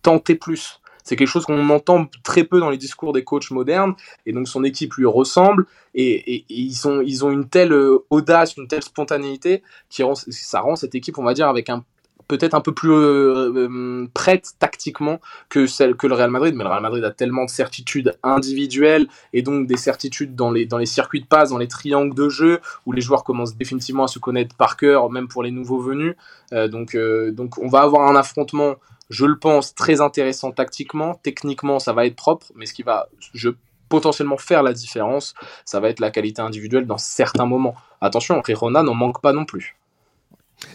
tenter 0.02 0.36
plus. 0.36 0.80
C'est 1.04 1.16
quelque 1.16 1.28
chose 1.28 1.46
qu'on 1.46 1.70
entend 1.70 2.08
très 2.24 2.44
peu 2.44 2.60
dans 2.60 2.70
les 2.70 2.78
discours 2.78 3.14
des 3.14 3.24
coachs 3.24 3.50
modernes, 3.52 3.96
et 4.26 4.34
donc 4.34 4.48
son 4.48 4.64
équipe 4.64 4.94
lui 4.94 5.08
ressemble, 5.08 5.66
et, 5.96 6.46
ils, 6.50 6.76
sont, 6.76 7.02
ils 7.02 7.26
ont 7.26 7.32
une 7.32 7.50
telle 7.50 7.74
euh, 7.74 8.06
audace, 8.12 8.58
une 8.58 8.68
telle 8.68 8.84
spontanéité, 8.84 9.64
qui 9.90 10.04
rend, 10.04 10.14
ça 10.16 10.60
rend 10.60 10.76
cette 10.76 10.94
équipe, 10.94 11.18
on 11.18 11.24
va 11.24 11.34
dire, 11.34 11.48
avec 11.48 11.70
un 11.70 11.84
peut-être 12.30 12.54
un 12.54 12.62
peu 12.62 12.74
plus 12.74 12.92
euh, 12.92 13.52
euh, 13.54 14.08
prête 14.14 14.54
tactiquement 14.60 15.20
que 15.50 15.66
celle 15.66 15.96
que 15.96 16.08
le 16.08 16.14
Real 16.14 16.30
Madrid, 16.30 16.56
mais 16.56 16.64
le 16.64 16.70
Real 16.70 16.82
Madrid 16.82 17.04
a 17.04 17.12
tellement 17.12 17.44
de 17.44 17.50
certitudes 17.50 18.18
individuelles 18.24 19.08
et 19.34 19.42
donc 19.42 19.68
des 19.68 19.76
certitudes 19.76 20.36
dans 20.36 20.52
les, 20.52 20.68
circuits 20.86 21.22
de 21.22 21.26
passe, 21.26 21.50
dans 21.50 21.58
les 21.58 21.68
triangles 21.68 22.16
de 22.16 22.30
jeu, 22.30 22.62
où 22.86 22.94
les 22.94 23.02
joueurs 23.02 23.24
commencent 23.26 23.58
définitivement 23.58 24.06
à 24.06 24.08
se 24.08 24.20
connaître 24.20 24.56
par 24.56 24.78
cœur, 24.78 25.12
même 25.12 25.28
pour 25.28 25.44
les 25.44 25.52
nouveaux 25.52 25.80
venus. 25.80 26.16
Euh, 26.54 26.68
donc, 26.68 26.96
donc 27.34 27.58
on 27.58 27.68
va 27.68 27.82
avoir 27.82 28.08
un 28.08 28.16
affrontement, 28.16 28.76
je 29.10 29.26
le 29.26 29.38
pense, 29.38 29.74
très 29.74 30.00
intéressant 30.00 30.52
tactiquement. 30.52 31.16
Techniquement, 31.24 31.80
ça 31.80 31.94
va 31.94 32.06
être 32.06 32.16
propre, 32.16 32.52
mais 32.56 32.68
ce 32.68 32.74
qui 32.74 32.84
va, 32.84 33.10
je 33.34 33.50
potentiellement 33.90 34.38
faire 34.38 34.62
la 34.62 34.72
différence, 34.72 35.34
ça 35.66 35.80
va 35.80 35.90
être 35.90 36.00
la 36.00 36.12
qualité 36.12 36.44
individuelle 36.44 36.86
dans 36.86 37.00
certains 37.00 37.48
moments. 37.48 37.74
Attention, 38.02 38.40
Rirona 38.40 38.84
n'en 38.84 38.94
manque 38.94 39.20
pas 39.20 39.34
non 39.34 39.46
plus. 39.46 39.79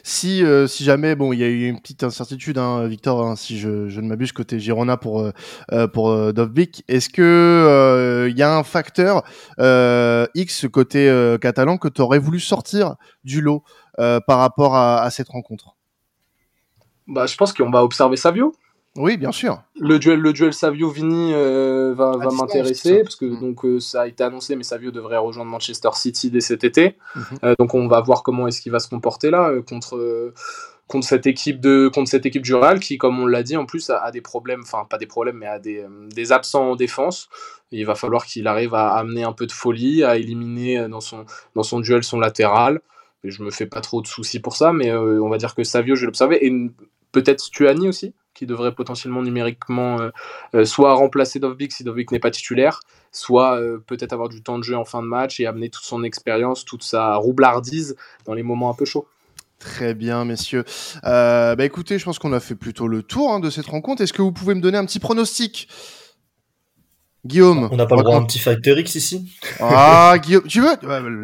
Si, 0.03 0.44
euh, 0.44 0.66
si 0.66 0.85
jamais, 0.85 1.14
bon, 1.14 1.33
il 1.33 1.40
y 1.40 1.44
a 1.44 1.49
eu 1.49 1.68
une 1.68 1.81
petite 1.81 2.03
incertitude, 2.03 2.59
hein, 2.59 2.87
Victor, 2.87 3.27
hein, 3.27 3.37
si 3.37 3.59
je, 3.59 3.68
ne 3.68 4.09
m'abuse, 4.09 4.33
côté 4.33 4.59
Girona 4.59 4.97
pour, 4.97 5.20
euh, 5.20 5.33
euh 5.73 5.88
pour 5.88 6.11
euh, 6.11 6.33
est-ce 6.88 7.09
que 7.09 8.29
il 8.31 8.37
y 8.37 8.42
a 8.42 8.57
un 8.57 8.62
facteur 8.62 9.25
X 10.35 10.66
côté 10.73 11.37
catalan 11.40 11.79
que 11.79 11.88
tu 11.88 12.01
aurais 12.01 12.18
voulu 12.18 12.40
sortir 12.40 12.97
du 13.25 13.40
lot 13.40 13.62
par 13.97 14.38
rapport 14.38 14.75
à, 14.75 15.03
à 15.03 15.11
cette 15.11 15.29
rencontre? 15.29 15.77
Bah, 17.07 17.27
Je 17.27 17.37
pense 17.37 17.53
qu'on 17.53 17.70
va 17.70 17.85
observer 17.85 18.16
Savio. 18.16 18.55
Oui, 18.96 19.16
bien 19.16 19.33
sûr. 19.33 19.61
Le 19.80 19.98
duel, 19.98 20.20
le 20.20 20.33
duel 20.33 20.52
Savio-Vini 20.52 21.33
euh, 21.35 21.94
va, 21.96 22.16
va 22.16 22.30
m'intéresser 22.30 23.02
parce 23.02 23.16
que 23.16 23.24
mm. 23.24 23.40
donc 23.40 23.64
euh, 23.64 23.80
ça 23.80 24.02
a 24.02 24.07
été 24.07 24.22
annoncé, 24.22 24.54
mais 24.54 24.62
Savio 24.62 24.92
devrait 24.92 25.16
rejoindre 25.16 25.50
Manchester 25.50 25.88
City 25.94 26.30
dès 26.30 26.40
cet 26.40 26.62
été. 26.62 26.96
Mm-hmm. 27.16 27.38
Euh, 27.42 27.54
donc 27.59 27.74
on 27.74 27.88
va 27.88 28.00
voir 28.00 28.22
comment 28.22 28.46
est-ce 28.46 28.61
qu'il 28.61 28.70
va 28.70 28.78
se 28.78 28.88
comporter 28.88 29.30
là 29.30 29.52
contre 29.68 30.33
contre 30.87 31.09
cette 31.09 31.26
équipe 31.26 31.61
de 31.61 31.90
contre 31.92 32.09
cette 32.09 32.24
équipe 32.26 32.42
du 32.42 32.54
Real 32.54 32.78
qui, 32.78 32.96
comme 32.96 33.18
on 33.18 33.26
l'a 33.26 33.42
dit, 33.42 33.57
en 33.57 33.66
plus 33.66 33.90
a, 33.90 34.11
des 34.12 34.20
problèmes, 34.20 34.61
enfin 34.62 34.87
pas 34.88 34.98
des 34.98 35.07
problèmes, 35.07 35.38
mais 35.38 35.46
a 35.46 35.59
des, 35.59 35.85
des 36.14 36.30
absents 36.30 36.70
en 36.70 36.76
défense. 36.76 37.28
il 37.72 37.87
va 37.87 37.96
falloir 37.96 38.26
qu'il 38.26 38.46
arrive 38.46 38.74
à 38.74 38.92
amener 38.92 39.24
un 39.24 39.33
peu 39.33 39.46
de 39.46 39.52
folie, 39.52 40.04
à 40.04 40.18
éliminer 40.18 40.88
dans 40.88 41.00
son 41.00 41.24
dans 41.57 41.64
son 41.64 41.80
duel 41.80 42.04
son 42.04 42.20
latéral. 42.20 42.80
Et 43.24 43.30
je 43.30 43.42
me 43.42 43.50
fais 43.50 43.66
pas 43.66 43.80
trop 43.80 44.02
de 44.02 44.07
soucis 44.07 44.38
pour 44.38 44.54
ça, 44.54 44.72
mais 44.72 44.92
on 44.94 45.30
va 45.30 45.38
dire 45.38 45.54
que 45.57 45.64
Savio, 45.64 45.96
je 45.96 46.02
vais 46.02 46.07
l'observer 46.07 46.46
et 46.46 46.52
peut-être 47.11 47.40
Stuani 47.40 47.88
aussi 47.88 48.14
qui 48.35 48.47
devrait 48.47 48.75
potentiellement 48.75 49.23
numériquement 49.23 50.01
euh, 50.01 50.11
euh, 50.55 50.64
soit 50.64 50.94
remplacer 50.94 51.38
Dovbik 51.38 51.73
si 51.73 51.85
Dovbik 51.85 52.11
n'est 52.12 52.18
pas 52.18 52.31
titulaire, 52.31 52.81
soit 53.12 53.61
peut-être 53.87 54.12
avoir 54.12 54.29
du 54.29 54.42
temps 54.42 54.59
de 54.59 54.64
jeu 54.64 54.77
en 54.77 54.85
fin 54.85 55.03
de 55.03 55.07
match 55.07 55.38
et 55.40 55.47
amener 55.47 55.70
toute 55.70 55.85
son 55.85 56.03
expérience, 56.03 56.64
toute 56.64 56.83
sa 56.83 57.16
roublardise 57.16 57.97
dans 58.27 58.35
les 58.35 58.42
moments 58.42 58.70
un 58.70 58.75
peu 58.75 58.85
chauds. 58.85 59.07
Très 59.59 59.94
bien, 59.94 60.25
messieurs. 60.25 60.64
bah 61.03 61.55
écoutez, 61.61 61.99
je 61.99 62.05
pense 62.05 62.18
qu'on 62.18 62.33
a 62.33 62.40
fait 62.40 62.57
plutôt 62.57 62.88
le 62.88 63.03
tour 63.03 63.33
hein, 63.33 63.40
de 63.40 63.51
cette 63.51 63.66
rencontre. 63.66 64.03
Est-ce 64.03 64.12
que 64.12 64.23
vous 64.23 64.33
pouvez 64.33 64.55
me 64.55 64.61
donner 64.61 64.79
un 64.79 64.85
petit 64.85 64.99
pronostic? 64.99 65.68
Guillaume. 67.25 67.68
On 67.73 67.77
n'a 67.77 67.87
pas 67.87 67.97
le 67.97 68.03
droit 68.03 68.16
à 68.16 68.18
un 68.18 68.25
petit 68.25 68.38
Factor 68.38 68.79
X 68.79 68.97
ici? 68.97 69.33
Ah, 69.59 70.16
Guillaume, 70.23 70.47
tu 70.47 70.61
veux? 70.61 70.77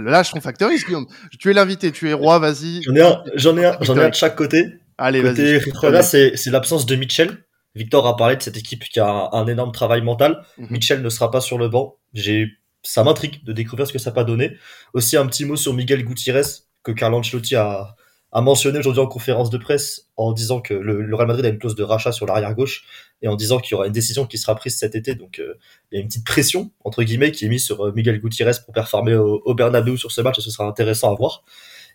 Lâche 0.04 0.32
ton 0.32 0.40
Factor 0.40 0.72
X, 0.72 0.86
Guillaume. 0.86 1.06
Tu 1.38 1.50
es 1.50 1.52
l'invité, 1.52 1.92
tu 1.92 2.08
es 2.08 2.14
roi, 2.14 2.38
vas-y. 2.38 2.82
J'en 2.82 2.94
ai 2.94 3.02
un, 3.02 3.22
j'en 3.34 3.56
ai 3.58 3.66
un, 3.66 3.76
j'en 3.82 3.96
ai 3.96 4.04
un 4.04 4.08
de 4.08 4.14
chaque 4.14 4.36
côté. 4.36 4.64
Allez, 5.00 5.22
côté 5.22 5.60
c'est, 6.02 6.50
l'absence 6.50 6.84
de 6.84 6.94
Mitchell. 6.94 7.38
Victor 7.74 8.06
a 8.06 8.16
parlé 8.16 8.36
de 8.36 8.42
cette 8.42 8.58
équipe 8.58 8.84
qui 8.84 9.00
a 9.00 9.30
un, 9.32 9.46
énorme 9.46 9.72
travail 9.72 10.02
mental. 10.02 10.44
Mhm. 10.58 10.66
Mitchell 10.70 11.02
ne 11.02 11.08
sera 11.08 11.30
pas 11.30 11.40
sur 11.40 11.56
le 11.56 11.68
banc. 11.68 11.96
J'ai, 12.12 12.48
ça 12.82 13.02
m'intrigue 13.02 13.42
de 13.44 13.52
découvrir 13.52 13.86
ce 13.86 13.92
que 13.94 13.98
ça 13.98 14.12
peut 14.12 14.24
donner. 14.24 14.56
Aussi 14.92 15.16
un 15.16 15.26
petit 15.26 15.46
mot 15.46 15.56
sur 15.56 15.72
Miguel 15.72 16.04
Gutiérrez 16.04 16.42
que 16.82 16.92
Carlo 16.92 17.18
Ancelotti 17.18 17.56
a, 17.56 17.96
a 18.32 18.40
mentionné 18.42 18.78
aujourd'hui 18.78 19.00
en 19.00 19.06
conférence 19.06 19.48
de 19.48 19.56
presse 19.56 20.08
en 20.18 20.32
disant 20.32 20.60
que 20.60 20.74
le, 20.74 21.14
Real 21.14 21.26
Madrid 21.26 21.46
a 21.46 21.48
une 21.48 21.58
clause 21.58 21.74
de 21.74 21.82
rachat 21.82 22.12
sur 22.12 22.26
l'arrière 22.26 22.54
gauche 22.54 22.84
et 23.22 23.28
en 23.28 23.36
disant 23.36 23.58
qu'il 23.58 23.72
y 23.72 23.74
aura 23.76 23.86
une 23.86 23.92
décision 23.92 24.26
qui 24.26 24.36
sera 24.36 24.54
prise 24.54 24.76
cet 24.76 24.94
été. 24.94 25.14
Donc 25.14 25.38
euh, 25.38 25.54
il 25.90 25.96
y 25.96 25.98
a 25.98 26.02
une 26.02 26.08
petite 26.08 26.26
pression 26.26 26.72
entre 26.84 27.02
guillemets 27.02 27.32
qui 27.32 27.46
est 27.46 27.48
mise 27.48 27.64
sur 27.64 27.86
euh, 27.86 27.92
Miguel 27.92 28.20
Gutiérrez 28.20 28.52
pour 28.64 28.74
performer 28.74 29.14
au, 29.14 29.40
au, 29.44 29.54
Bernabeu 29.54 29.96
sur 29.96 30.12
ce 30.12 30.20
match 30.20 30.38
et 30.38 30.42
ce 30.42 30.50
sera 30.50 30.66
intéressant 30.66 31.10
à 31.10 31.16
voir. 31.16 31.42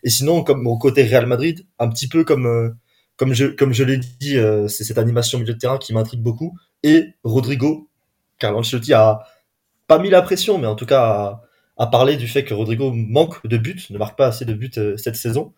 Et 0.02 0.10
sinon, 0.10 0.42
comme 0.42 0.62
mon 0.62 0.76
côté 0.76 1.04
Real 1.04 1.26
Madrid, 1.26 1.66
un 1.78 1.88
petit 1.88 2.08
peu 2.08 2.24
comme 2.24 2.46
euh, 2.46 2.70
comme 3.16 3.32
je 3.32 3.46
comme 3.46 3.72
je 3.72 3.84
l'ai 3.84 3.98
dit, 3.98 4.36
c'est 4.68 4.84
cette 4.84 4.98
animation 4.98 5.38
milieu 5.38 5.54
de 5.54 5.58
terrain 5.58 5.78
qui 5.78 5.92
m'intrigue 5.92 6.22
beaucoup 6.22 6.56
et 6.82 7.14
Rodrigo. 7.24 7.88
Carlo 8.38 8.58
Ancelotti 8.58 8.92
a 8.92 9.24
pas 9.86 9.98
mis 9.98 10.10
la 10.10 10.22
pression, 10.22 10.58
mais 10.58 10.66
en 10.66 10.74
tout 10.74 10.86
cas 10.86 11.02
a, 11.02 11.42
a 11.78 11.86
parlé 11.86 12.16
du 12.16 12.28
fait 12.28 12.44
que 12.44 12.54
Rodrigo 12.54 12.92
manque 12.92 13.46
de 13.46 13.56
buts, 13.56 13.86
ne 13.90 13.98
marque 13.98 14.16
pas 14.16 14.26
assez 14.26 14.44
de 14.44 14.54
buts 14.54 14.72
cette 14.96 15.16
saison. 15.16 15.54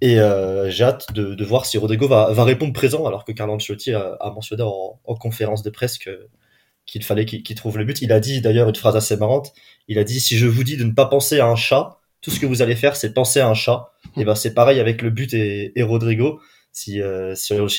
Et 0.00 0.20
euh, 0.20 0.70
j'ai 0.70 0.84
hâte 0.84 1.12
de, 1.12 1.34
de, 1.34 1.44
voir 1.44 1.66
si 1.66 1.76
Rodrigo 1.76 2.06
va, 2.06 2.32
va, 2.32 2.44
répondre 2.44 2.72
présent, 2.72 3.04
alors 3.06 3.24
que 3.24 3.32
Carlo 3.32 3.54
Ancelotti 3.54 3.92
a, 3.92 4.16
a 4.20 4.30
mentionné 4.30 4.62
en, 4.62 5.00
en, 5.04 5.14
conférence 5.16 5.62
de 5.64 5.70
presse 5.70 5.98
qu'il 5.98 7.02
fallait 7.02 7.24
qu'il 7.24 7.56
trouve 7.56 7.78
le 7.78 7.84
but. 7.84 8.00
Il 8.00 8.12
a 8.12 8.20
dit 8.20 8.40
d'ailleurs 8.40 8.68
une 8.68 8.76
phrase 8.76 8.94
assez 8.94 9.16
marrante. 9.16 9.52
Il 9.88 9.98
a 9.98 10.04
dit 10.04 10.20
si 10.20 10.38
je 10.38 10.46
vous 10.46 10.62
dis 10.62 10.76
de 10.76 10.84
ne 10.84 10.92
pas 10.92 11.06
penser 11.06 11.40
à 11.40 11.46
un 11.46 11.56
chat, 11.56 11.98
tout 12.20 12.30
ce 12.30 12.38
que 12.38 12.46
vous 12.46 12.62
allez 12.62 12.76
faire, 12.76 12.94
c'est 12.94 13.12
penser 13.12 13.40
à 13.40 13.48
un 13.48 13.54
chat. 13.54 13.92
Et 14.16 14.24
ben 14.24 14.36
c'est 14.36 14.54
pareil 14.54 14.78
avec 14.78 15.02
le 15.02 15.10
but 15.10 15.34
et, 15.34 15.72
et 15.76 15.82
Rodrigo. 15.82 16.40
Si, 16.78 17.00
euh, 17.00 17.34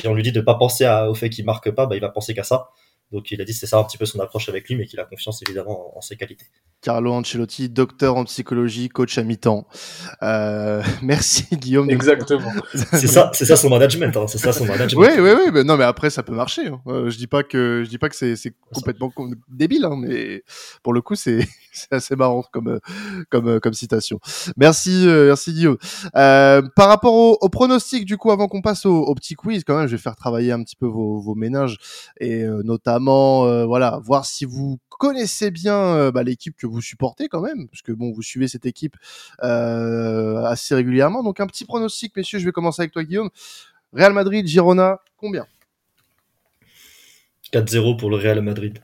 on 0.06 0.14
lui 0.14 0.24
dit 0.24 0.32
de 0.32 0.40
ne 0.40 0.46
pas 0.46 0.56
penser 0.56 0.86
au 1.08 1.16
fait 1.16 1.30
qu'il 1.30 1.46
marque 1.46 1.72
pas, 1.72 1.86
bah, 1.86 1.96
il 1.96 2.02
va 2.02 2.10
penser 2.10 2.34
qu'à 2.34 2.44
ça. 2.44 2.70
Donc 3.12 3.32
il 3.32 3.42
a 3.42 3.46
dit 3.46 3.54
c'est 3.54 3.66
ça 3.66 3.80
un 3.80 3.84
petit 3.84 3.98
peu 3.98 4.06
son 4.06 4.20
approche 4.20 4.50
avec 4.50 4.70
lui, 4.70 4.76
mais 4.76 4.86
qu'il 4.86 5.00
a 5.00 5.06
confiance 5.06 5.42
évidemment 5.42 5.98
en, 5.98 6.02
ses 6.02 6.16
qualités. 6.16 6.46
Carlo 6.82 7.12
Ancelotti, 7.12 7.68
docteur 7.68 8.16
en 8.18 8.24
psychologie, 8.26 8.88
coach 8.88 9.18
à 9.18 9.24
mi-temps. 9.24 9.68
Euh, 10.22 10.84
merci 11.02 11.48
Guillaume. 11.52 11.90
Exactement. 11.90 12.52
c'est 12.74 13.08
ça, 13.08 13.32
c'est 13.34 13.46
ça 13.46 13.56
son 13.56 13.70
management. 13.70 14.16
Hein. 14.16 14.28
c'est 14.28 14.38
ça 14.38 14.54
son 14.54 14.66
management. 14.66 15.02
Oui, 15.02 15.08
oui, 15.20 15.32
oui. 15.32 15.52
Mais 15.52 15.64
non, 15.64 15.76
mais 15.76 15.86
après 15.86 16.12
ça 16.12 16.22
peut 16.22 16.36
marcher. 16.36 16.68
Hein. 16.68 16.82
Euh, 16.86 17.10
je 17.10 17.18
dis 17.18 17.26
pas 17.26 17.42
que 17.42 17.82
je 17.84 17.90
dis 17.90 17.98
pas 17.98 18.10
que 18.10 18.16
c'est, 18.16 18.36
c'est 18.36 18.54
complètement 18.72 19.12
débile, 19.50 19.86
hein, 19.86 19.96
mais 19.98 20.44
pour 20.84 20.94
le 20.94 21.02
coup 21.02 21.16
c'est, 21.16 21.40
c'est 21.74 21.92
assez 21.92 22.16
marrant 22.16 22.44
comme 22.52 22.68
euh, 22.68 22.80
comme 23.32 23.48
euh, 23.48 23.60
comme 23.60 23.74
citation. 23.74 24.20
Merci, 24.56 25.06
merci 25.08 25.54
Guillaume. 25.54 25.78
par 26.14 26.88
rapport 26.88 27.16
au, 27.16 27.38
au, 27.42 27.50
pronostic, 27.50 28.06
du 28.06 28.18
coup, 28.18 28.30
avant 28.30 28.48
qu'on 28.48 28.62
passe 28.62 28.86
au, 28.86 29.02
au, 29.02 29.16
petit 29.16 29.34
quiz, 29.34 29.64
quand 29.64 29.78
même, 29.78 29.88
je 29.88 29.96
vais 29.96 30.02
faire 30.02 30.16
travailler 30.16 30.52
un 30.52 30.64
petit 30.64 30.76
peu 30.76 30.86
vos, 30.86 31.20
vos 31.20 31.34
ménages 31.34 31.78
et 32.20 32.44
notamment 32.64 32.99
euh, 33.08 33.66
voilà, 33.66 34.00
voir 34.04 34.26
si 34.26 34.46
vous 34.46 34.80
connaissez 34.90 35.52
bien 35.52 35.78
euh, 35.78 36.12
bah, 36.12 36.24
l'équipe 36.24 36.56
que 36.58 36.68
vous 36.68 36.82
supportez 36.82 37.28
quand 37.28 37.42
même, 37.42 37.68
parce 37.70 37.82
que 37.82 37.92
bon, 37.92 38.12
vous 38.12 38.22
suivez 38.22 38.48
cette 38.48 38.66
équipe 38.66 38.96
euh, 39.44 40.44
assez 40.44 40.76
régulièrement. 40.76 41.24
Donc 41.24 41.40
un 41.40 41.48
petit 41.48 41.66
pronostic, 41.66 42.16
messieurs, 42.16 42.40
je 42.40 42.46
vais 42.46 42.52
commencer 42.52 42.82
avec 42.82 42.92
toi, 42.92 43.04
Guillaume. 43.04 43.30
Real 43.94 44.14
Madrid, 44.14 44.46
Girona, 44.46 45.00
combien? 45.18 45.46
4-0 47.54 47.98
pour 47.98 48.10
le 48.10 48.18
Real 48.18 48.42
Madrid. 48.42 48.80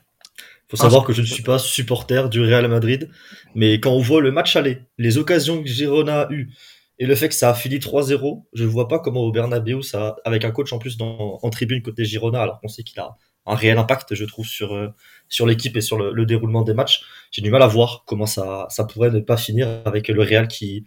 Faut 0.68 0.76
savoir 0.76 1.04
que 1.04 1.12
je 1.12 1.20
ne 1.20 1.26
suis 1.26 1.44
pas 1.44 1.60
supporter 1.60 2.28
du 2.28 2.40
Real 2.40 2.66
Madrid, 2.66 3.08
mais 3.54 3.78
quand 3.78 3.92
on 3.92 4.00
voit 4.00 4.20
le 4.20 4.32
match 4.32 4.56
aller, 4.56 4.82
les 4.98 5.16
occasions 5.16 5.62
que 5.62 5.68
Girona 5.68 6.22
a 6.22 6.32
eues, 6.32 6.50
et 6.98 7.06
le 7.06 7.14
fait 7.14 7.28
que 7.28 7.34
ça 7.34 7.50
a 7.50 7.54
fini 7.54 7.76
3-0, 7.76 8.44
je 8.52 8.64
vois 8.64 8.88
pas 8.88 8.98
comment 8.98 9.20
au 9.20 9.30
Bernabeu, 9.30 9.82
ça, 9.82 10.16
avec 10.24 10.44
un 10.44 10.50
coach 10.50 10.72
en 10.72 10.78
plus 10.78 10.96
dans, 10.96 11.38
en 11.40 11.50
tribune 11.50 11.82
côté 11.82 12.04
Girona, 12.04 12.42
alors 12.42 12.60
qu'on 12.60 12.68
sait 12.68 12.82
qu'il 12.82 12.98
a 12.98 13.16
un 13.46 13.54
réel 13.54 13.78
impact, 13.78 14.14
je 14.14 14.24
trouve, 14.24 14.46
sur, 14.46 14.74
euh, 14.74 14.88
sur 15.28 15.46
l'équipe 15.46 15.76
et 15.76 15.80
sur 15.80 15.98
le, 15.98 16.26
déroulement 16.26 16.62
des 16.62 16.74
matchs. 16.74 17.02
J'ai 17.30 17.42
du 17.42 17.50
mal 17.50 17.62
à 17.62 17.66
voir 17.66 18.04
comment 18.06 18.26
ça, 18.26 18.66
ça 18.70 18.84
pourrait 18.84 19.10
ne 19.10 19.20
pas 19.20 19.36
finir 19.36 19.68
avec 19.84 20.08
le 20.08 20.22
Real 20.22 20.48
qui, 20.48 20.86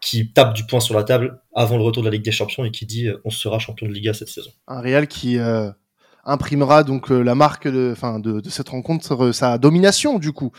qui 0.00 0.32
tape 0.32 0.54
du 0.54 0.64
poing 0.66 0.80
sur 0.80 0.94
la 0.94 1.04
table 1.04 1.40
avant 1.54 1.76
le 1.76 1.82
retour 1.82 2.02
de 2.02 2.08
la 2.08 2.12
Ligue 2.12 2.24
des 2.24 2.32
Champions 2.32 2.64
et 2.64 2.70
qui 2.70 2.86
dit 2.86 3.08
euh, 3.08 3.20
on 3.24 3.30
sera 3.30 3.58
champion 3.58 3.88
de 3.88 3.92
Liga 3.92 4.14
cette 4.14 4.28
saison. 4.28 4.50
Un 4.68 4.80
Real 4.80 5.08
qui 5.08 5.38
euh, 5.38 5.70
imprimera 6.24 6.84
donc 6.84 7.10
la 7.10 7.34
marque 7.34 7.66
de, 7.66 7.94
fin, 7.96 8.20
de, 8.20 8.40
de, 8.40 8.50
cette 8.50 8.68
rencontre, 8.68 9.32
sa 9.32 9.58
domination 9.58 10.18
du 10.18 10.32
coup, 10.32 10.52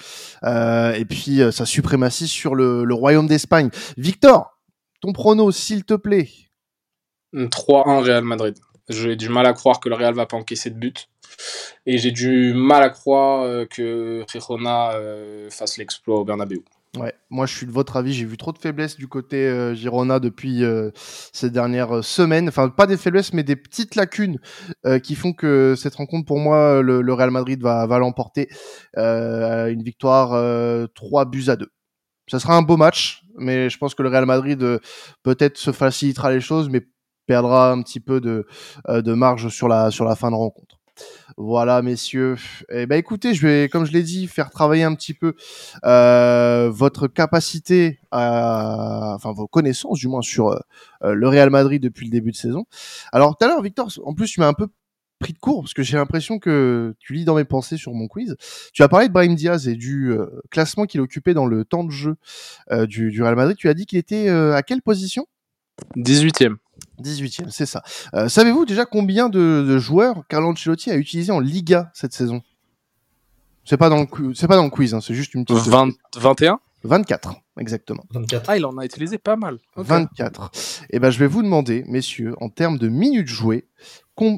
et 0.44 1.06
puis 1.08 1.42
sa 1.52 1.66
suprématie 1.66 2.28
sur 2.28 2.56
le, 2.56 2.84
le 2.84 2.94
Royaume 2.94 3.28
d'Espagne. 3.28 3.70
Victor, 3.98 4.60
ton 5.02 5.14
prono, 5.14 5.52
s'il 5.52 5.86
te 5.86 5.94
plaît. 5.94 6.30
3-1 7.34 8.04
Real 8.04 8.24
Madrid. 8.24 8.56
J'ai 8.90 9.16
du 9.16 9.30
mal 9.30 9.46
à 9.46 9.54
croire 9.54 9.80
que 9.80 9.88
le 9.88 9.96
Real 9.96 10.14
va 10.14 10.26
pas 10.26 10.38
encaisser 10.38 10.72
de 10.72 10.78
but. 10.78 11.10
Et 11.86 11.98
j'ai 11.98 12.12
du 12.12 12.54
mal 12.54 12.84
à 12.84 12.90
croire 12.90 13.44
euh, 13.44 13.66
que 13.66 14.26
Girona 14.32 14.92
euh, 14.94 15.50
fasse 15.50 15.78
l'exploit 15.78 16.20
au 16.20 16.26
Bernabeu. 16.26 16.64
Ouais, 16.98 17.14
moi 17.30 17.46
je 17.46 17.56
suis 17.56 17.68
de 17.68 17.72
votre 17.72 17.98
avis, 17.98 18.14
j'ai 18.14 18.26
vu 18.26 18.36
trop 18.36 18.52
de 18.52 18.58
faiblesses 18.58 18.98
du 18.98 19.08
côté 19.08 19.48
euh, 19.48 19.76
Girona 19.76 20.20
depuis 20.20 20.64
ces 21.32 21.52
dernières 21.52 22.04
semaines. 22.04 22.50
Enfin, 22.50 22.70
pas 22.70 22.88
des 22.88 22.98
faiblesses, 22.98 23.32
mais 23.34 23.44
des 23.44 23.56
petites 23.56 23.96
lacunes 23.96 24.40
qui 25.04 25.16
font 25.16 25.34
que 25.34 25.76
cette 25.78 25.96
rencontre, 25.96 26.26
pour 26.26 26.40
moi, 26.40 26.82
le, 26.82 27.14
Real 27.14 27.30
Madrid 27.30 27.62
va, 27.62 27.86
va 27.86 28.00
l'emporter. 28.00 28.50
une 28.96 29.84
victoire 29.84 30.30
3 30.96 31.26
buts 31.26 31.46
à 31.48 31.56
2. 31.56 31.68
Ça 32.28 32.40
sera 32.40 32.56
un 32.56 32.64
beau 32.64 32.78
match, 32.78 33.24
mais 33.38 33.70
je 33.70 33.78
pense 33.78 33.94
que 33.94 34.02
le 34.02 34.10
Real 34.10 34.26
Madrid 34.26 34.60
peut-être 35.22 35.58
se 35.58 35.72
facilitera 35.72 36.32
les 36.32 36.42
choses, 36.42 36.70
mais 36.70 36.88
perdra 37.28 37.72
un 37.72 37.84
petit 37.84 38.00
peu 38.00 38.20
de, 38.20 38.46
marge 39.14 39.50
sur 39.50 39.68
la 39.68 40.16
fin 40.16 40.32
de 40.32 40.36
rencontre. 40.36 40.69
Voilà, 41.38 41.82
messieurs. 41.82 42.36
Eh 42.70 42.86
ben, 42.86 42.98
écoutez, 42.98 43.34
je 43.34 43.48
vais, 43.48 43.70
comme 43.70 43.86
je 43.86 43.92
l'ai 43.92 44.04
dit, 44.04 44.28
faire 44.28 44.50
travailler 44.50 44.84
un 44.84 44.94
petit 44.96 45.14
peu 45.14 45.36
euh, 45.86 46.70
votre 46.70 47.08
capacité, 47.08 48.00
à, 48.12 49.14
enfin 49.16 49.32
vos 49.32 49.48
connaissances, 49.48 50.00
du 50.00 50.08
moins 50.08 50.22
sur 50.22 50.50
euh, 50.50 51.14
le 51.14 51.28
Real 51.28 51.50
Madrid 51.50 51.82
depuis 51.82 52.06
le 52.06 52.12
début 52.12 52.32
de 52.32 52.36
saison. 52.36 52.66
Alors 53.12 53.38
tout 53.38 53.46
à 53.46 53.48
l'heure, 53.48 53.62
Victor, 53.62 53.90
en 54.04 54.14
plus, 54.14 54.28
tu 54.28 54.40
m'as 54.40 54.48
un 54.48 54.54
peu 54.54 54.68
pris 55.20 55.34
de 55.34 55.40
court 55.40 55.62
parce 55.62 55.74
que 55.74 55.84
j'ai 55.84 55.98
l'impression 55.98 56.40
que 56.40 56.96
tu 57.00 57.14
lis 57.14 57.26
dans 57.26 57.36
mes 57.36 57.46
pensées 57.46 57.78
sur 57.78 57.94
mon 57.94 58.08
quiz. 58.08 58.36
Tu 58.74 58.84
as 58.84 58.90
parlé 58.90 59.08
de 59.08 59.14
Brahim 59.14 59.36
Diaz 59.36 59.68
et 59.68 59.76
du 59.76 60.12
euh, 60.12 60.28
classement 60.50 60.86
qu'il 60.86 61.02
occupait 61.02 61.34
dans 61.34 61.46
le 61.46 61.66
temps 61.66 61.84
de 61.84 61.92
jeu 61.92 62.16
du, 62.88 63.22
Real 63.22 63.36
Madrid. 63.36 63.58
Tu 63.58 63.70
as 63.70 63.74
dit 63.74 63.86
qu'il 63.86 64.00
était 64.00 64.30
à 64.30 64.62
quelle 64.62 64.82
position? 64.82 65.28
18e. 65.96 66.58
18e, 67.02 67.50
c'est 67.50 67.66
ça. 67.66 67.84
Euh, 68.14 68.28
savez-vous 68.30 68.66
déjà 68.66 68.86
combien 68.86 69.30
de, 69.30 69.78
joueurs 69.78 70.24
Carlo 70.28 70.50
Ancelotti 70.50 70.92
a 70.92 70.96
utilisé 70.96 71.32
en 71.32 71.40
Liga 71.40 71.92
cette 71.94 72.14
saison? 72.14 72.42
C'est 73.66 73.78
pas 73.78 73.90
dans 73.90 74.00
le 74.02 74.34
c'est 74.34 74.48
pas 74.48 74.56
dans 74.56 74.64
le 74.64 74.70
quiz, 74.70 74.94
hein, 74.94 75.02
c'est 75.02 75.14
juste 75.14 75.34
une 75.36 75.46
petite. 75.46 75.72
21 76.16 76.60
24, 76.86 77.36
exactement. 77.60 78.06
24. 78.12 78.50
Ah, 78.50 78.58
il 78.58 78.66
en 78.66 78.78
a 78.78 78.86
utilisé 78.86 79.18
pas 79.18 79.36
mal. 79.36 79.58
24. 79.76 80.52
Et 80.84 80.88
eh 80.92 81.00
ben, 81.00 81.10
je 81.10 81.20
vais 81.20 81.28
vous 81.28 81.44
demander, 81.44 81.84
messieurs, 81.88 82.36
en 82.40 82.50
termes 82.50 82.78
de 82.78 82.88
minutes 82.88 83.28
jouées, 83.28 83.66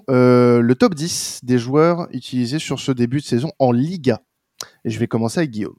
euh, 0.10 0.62
le 0.62 0.76
top 0.76 0.95
10 0.95 1.41
des 1.43 1.58
joueurs 1.58 2.08
utilisés 2.12 2.60
sur 2.60 2.80
ce 2.80 2.91
début 2.91 3.19
de 3.19 3.26
saison 3.26 3.52
en 3.60 3.71
Liga. 3.71 4.21
Et 4.86 4.89
je 4.89 5.00
vais 5.00 5.08
commencer 5.08 5.39
avec 5.39 5.52
Guillaume. 5.52 5.76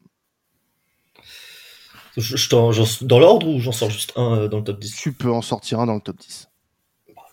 Je, 2.16 3.04
dans 3.04 3.18
l'ordre 3.18 3.48
ou 3.48 3.58
j'en 3.58 3.72
sors 3.72 3.90
juste 3.90 4.12
un 4.16 4.36
euh, 4.36 4.48
dans 4.48 4.58
le 4.58 4.64
top 4.64 4.78
10 4.78 4.96
Tu 4.96 5.12
peux 5.12 5.30
en 5.30 5.40
sortir 5.40 5.80
un 5.80 5.86
dans 5.86 5.94
le 5.94 6.00
top 6.00 6.18
10. 6.18 6.48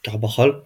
Carbaral. 0.04 0.64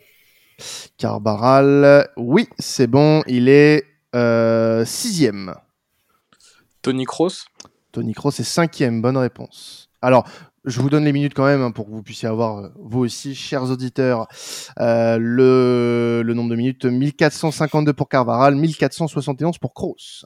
Carbaral, 0.97 2.07
oui, 2.17 2.47
c'est 2.59 2.87
bon, 2.87 3.23
il 3.27 3.49
est 3.49 3.83
euh, 4.15 4.85
sixième. 4.85 5.55
Tony 6.81 7.05
Kroos? 7.05 7.45
Tony 7.91 8.13
Kroos 8.13 8.31
est 8.31 8.43
cinquième, 8.43 9.01
bonne 9.01 9.17
réponse. 9.17 9.89
Alors, 10.01 10.27
je 10.65 10.79
vous 10.79 10.89
donne 10.89 11.05
les 11.05 11.13
minutes 11.13 11.33
quand 11.33 11.45
même 11.45 11.61
hein, 11.61 11.71
pour 11.71 11.85
que 11.85 11.91
vous 11.91 12.03
puissiez 12.03 12.27
avoir, 12.27 12.57
euh, 12.57 12.69
vous 12.77 12.99
aussi, 12.99 13.35
chers 13.35 13.63
auditeurs, 13.63 14.27
euh, 14.79 15.17
le, 15.19 16.21
le, 16.23 16.33
nombre 16.33 16.49
de 16.49 16.55
minutes 16.55 16.85
1452 16.85 17.93
pour 17.93 18.09
Carvaral, 18.09 18.55
1471 18.55 19.57
pour 19.57 19.73
Kroos. 19.73 20.25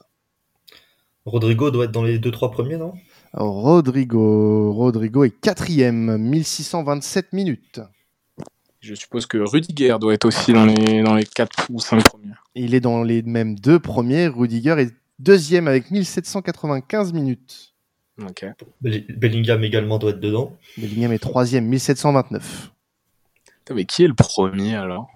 Rodrigo 1.24 1.70
doit 1.70 1.84
être 1.84 1.92
dans 1.92 2.04
les 2.04 2.18
2-3 2.18 2.50
premiers, 2.50 2.76
non? 2.76 2.92
Rodrigo, 3.34 4.72
Rodrigo 4.72 5.24
est 5.24 5.30
quatrième, 5.30 6.16
1627 6.16 7.32
minutes. 7.32 7.80
Je 8.80 8.94
suppose 8.94 9.26
que 9.26 9.38
Rudiger 9.38 9.96
doit 10.00 10.14
être 10.14 10.24
aussi 10.24 10.52
dans 10.52 10.64
les, 10.64 11.02
dans 11.02 11.14
les 11.14 11.24
4 11.24 11.66
ou 11.70 11.80
5 11.80 12.02
premiers. 12.04 12.32
Il 12.54 12.74
est 12.74 12.80
dans 12.80 13.02
les 13.02 13.22
mêmes 13.22 13.58
deux 13.58 13.78
premiers. 13.78 14.28
Rudiger 14.28 14.76
est 14.78 14.92
Deuxième 15.18 15.66
avec 15.66 15.90
1795 15.90 17.12
minutes. 17.12 17.74
Ok. 18.22 18.46
Bellingham 18.80 19.64
également 19.64 19.98
doit 19.98 20.10
être 20.10 20.20
dedans. 20.20 20.56
Bellingham 20.76 21.12
est 21.12 21.18
troisième, 21.18 21.64
1729. 21.66 22.70
Putain, 23.58 23.74
mais 23.74 23.84
qui 23.84 24.04
est 24.04 24.08
le 24.08 24.14
premier 24.14 24.76
alors? 24.76 25.08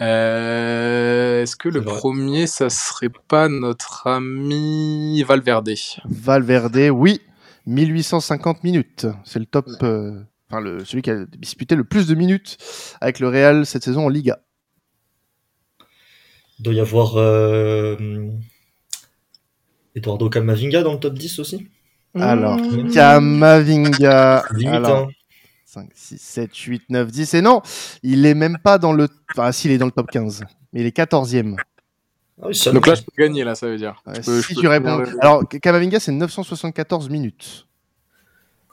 Euh, 0.00 1.42
Est-ce 1.42 1.54
que 1.54 1.68
le 1.68 1.78
vrai. 1.80 1.94
premier, 1.96 2.46
ça 2.48 2.68
serait 2.68 3.10
pas 3.28 3.48
notre 3.48 4.08
ami 4.08 5.22
Valverde? 5.22 5.70
Valverde, 6.04 6.88
oui, 6.92 7.20
1850 7.66 8.64
minutes. 8.64 9.06
C'est 9.24 9.38
le 9.38 9.46
top, 9.46 9.68
euh, 9.84 10.20
enfin 10.52 10.60
le, 10.60 10.84
celui 10.84 11.00
qui 11.02 11.10
a 11.10 11.24
disputé 11.38 11.74
le 11.76 11.84
plus 11.84 12.06
de 12.06 12.14
minutes 12.14 12.58
avec 13.00 13.20
le 13.20 13.28
Real 13.28 13.64
cette 13.64 13.82
saison 13.84 14.04
en 14.04 14.08
Liga. 14.10 14.40
Il 16.58 16.62
doit 16.64 16.74
y 16.74 16.80
avoir 16.80 17.14
euh, 17.16 17.96
Eduardo 19.94 20.28
Camavinga 20.28 20.82
dans 20.82 20.92
le 20.92 20.98
top 21.00 21.14
10 21.14 21.38
aussi. 21.38 21.66
Alors, 22.14 22.58
Mmh. 22.58 22.90
Alors, 24.66 25.08
hein. 25.08 25.08
5, 25.64 25.88
6, 25.94 26.18
7, 26.20 26.54
8, 26.54 26.82
9, 26.90 27.10
10. 27.10 27.34
Et 27.34 27.40
non, 27.40 27.62
il 28.02 28.26
est 28.26 28.34
même 28.34 28.58
pas 28.62 28.76
dans 28.76 28.92
le. 28.92 29.08
Enfin, 29.30 29.50
s'il 29.52 29.70
est 29.70 29.78
dans 29.78 29.86
le 29.86 29.92
top 29.92 30.10
15. 30.10 30.44
Mais 30.74 30.80
il 30.80 30.86
est 30.86 30.94
14e. 30.96 31.56
Ah 32.42 32.48
oui, 32.48 32.60
Donc 32.74 32.86
là, 32.86 32.94
je 32.94 33.02
peux 33.02 33.12
gagner, 33.22 33.42
là, 33.44 33.54
ça 33.54 33.66
veut 33.68 33.78
dire. 33.78 34.02
Ouais, 34.06 34.14
Je 34.16 34.20
peux- 34.20 34.42
si 34.42 34.54
tu 34.54 34.68
réponds. 34.68 34.98
le- 34.98 35.16
Alors, 35.22 35.48
Kamavinga, 35.48 35.98
c'est 36.00 36.12
974 36.12 37.08
minutes. 37.08 37.66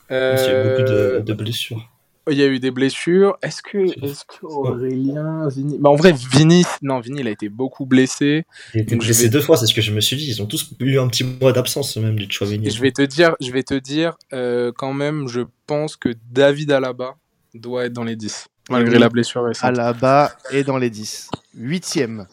Qu'il 0.10 0.18
y 0.18 0.20
a 0.50 0.62
eu 0.66 0.70
beaucoup 0.70 0.90
de, 0.90 0.94
Euh, 0.98 1.20
de 1.22 1.34
blessures. 1.34 1.90
Il 2.30 2.38
y 2.38 2.44
a 2.44 2.48
eu 2.48 2.60
des 2.60 2.70
blessures. 2.70 3.38
Est-ce 3.42 3.64
que, 3.64 3.78
est-ce 4.06 4.24
que 4.26 4.46
Aurélien, 4.46 5.48
Vini... 5.48 5.78
Bah, 5.80 5.90
en 5.90 5.96
vrai, 5.96 6.14
Vini, 6.14 6.64
non, 6.84 7.00
Vini, 7.00 7.22
il 7.22 7.28
a 7.28 7.32
été 7.32 7.50
beaucoup 7.50 7.88
blessé. 7.88 8.46
Il 8.76 8.80
a 8.80 8.82
été 8.84 8.92
donc 8.96 9.02
je 9.02 9.08
blessé 9.08 9.24
vais- 9.24 9.30
deux 9.30 9.42
fois, 9.42 9.58
c'est 9.58 9.66
ce 9.66 9.74
que 9.74 9.82
je 9.82 9.92
me 9.92 10.00
suis 10.00 10.16
dit. 10.16 10.28
Ils 10.28 10.42
ont 10.42 10.46
tous 10.46 10.70
eu 10.80 11.00
un 11.00 11.08
petit 11.08 11.24
mois 11.24 11.54
d'absence, 11.54 11.98
même 11.98 12.16
du 12.20 12.28
Chouameni. 12.30 12.68
Et 12.68 12.70
je 12.70 12.82
vais 12.82 12.92
te 12.92 13.02
dire, 13.02 13.36
je 13.42 13.52
vais 13.52 13.64
te 13.64 13.74
dire, 13.74 14.16
euh, 14.34 14.72
quand 14.78 14.94
même, 14.94 15.28
je 15.28 15.42
pense 15.66 15.96
que 15.96 16.10
David 16.32 16.72
Alaba 16.72 17.16
doit 17.56 17.86
être 17.86 17.94
dans 17.94 18.04
les 18.04 18.16
10, 18.16 18.48
malgré 18.70 18.96
Oui. 18.96 19.00
la 19.02 19.10
blessure 19.10 19.44
récente. 19.46 19.66
Alaba 19.68 20.32
est 20.52 20.64
dans 20.64 20.78
les 20.78 20.92
10. 20.92 21.30
Huitième. 21.58 22.28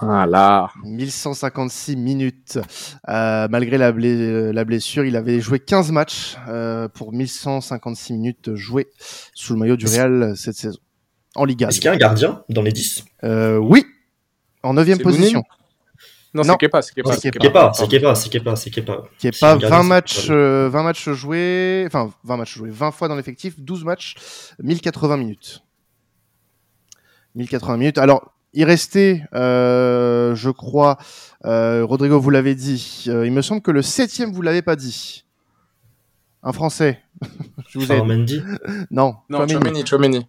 Voilà. 0.00 0.70
1156 0.84 1.96
minutes. 1.96 2.58
Euh, 3.08 3.48
malgré 3.50 3.78
la, 3.78 3.92
blessure, 3.92 5.04
il 5.04 5.16
avait 5.16 5.40
joué 5.40 5.58
15 5.60 5.92
matchs 5.92 6.36
euh, 6.48 6.88
pour 6.88 7.12
1156 7.12 8.12
minutes 8.14 8.54
jouées 8.54 8.88
sous 9.34 9.52
le 9.54 9.58
maillot 9.58 9.76
du 9.76 9.86
Real 9.86 10.36
cette 10.36 10.56
saison. 10.56 10.78
En 11.34 11.44
Liga. 11.44 11.68
Est-ce 11.68 11.76
qu'il 11.78 11.86
y 11.86 11.88
a 11.88 11.92
un 11.92 11.96
gardien 11.96 12.42
dans 12.48 12.62
les 12.62 12.72
10 12.72 13.04
Euh, 13.24 13.56
oui, 13.56 13.84
en 14.62 14.74
neuvième 14.74 14.98
C'est 14.98 15.04
position. 15.04 15.42
Non, 16.32 16.42
Non. 16.44 16.52
c'est 16.52 16.58
Kepa, 16.66 16.82
c'est 16.82 16.94
Kepa. 16.94 17.12
C'est 17.12 17.30
Kepa. 17.30 17.72
C'est 17.74 17.88
Kepa, 17.88 18.14
c'est 18.14 18.30
Kepa, 18.30 18.56
c'est 18.56 18.70
Kepa. 18.70 19.02
Qui 19.18 19.28
est 19.28 19.34
Si 19.34 19.40
pas 19.40 19.52
un 19.52 19.56
gardien, 19.56 19.78
20 19.78 19.82
c'est 19.82 19.88
matchs, 19.88 20.26
pas 20.28 20.32
euh, 20.32 20.68
20 20.68 20.82
matchs 20.84 21.08
joués, 21.10 21.84
enfin 21.86 22.10
20 22.24 22.36
matchs 22.36 22.54
joués, 22.56 22.70
20 22.70 22.90
fois 22.92 23.08
dans 23.08 23.16
l'effectif, 23.16 23.58
12 23.58 23.84
matchs, 23.84 24.14
1080 24.62 25.16
minutes. 25.16 25.64
1080 27.34 27.76
minutes. 27.76 27.98
Alors, 27.98 28.32
il 28.52 28.64
restait, 28.64 29.22
euh, 29.34 30.34
je 30.34 30.50
crois, 30.50 30.98
euh, 31.44 31.84
Rodrigo, 31.84 32.18
vous 32.20 32.30
l'avez 32.30 32.54
dit. 32.54 33.04
euh, 33.08 33.26
il 33.26 33.32
me 33.32 33.42
semble 33.42 33.62
que 33.62 33.70
le 33.70 33.82
septième, 33.82 34.32
vous 34.32 34.42
l'avez 34.42 34.62
pas 34.62 34.76
dit. 34.76 35.24
Un 36.42 36.52
Français. 36.52 37.00
je 37.68 37.78
vous 37.78 37.92
ai. 37.92 38.00
Mendy. 38.02 38.42
Non. 38.90 39.16
Non, 39.28 39.42
euh, 39.42 39.46
Tchouaméni, 39.84 40.24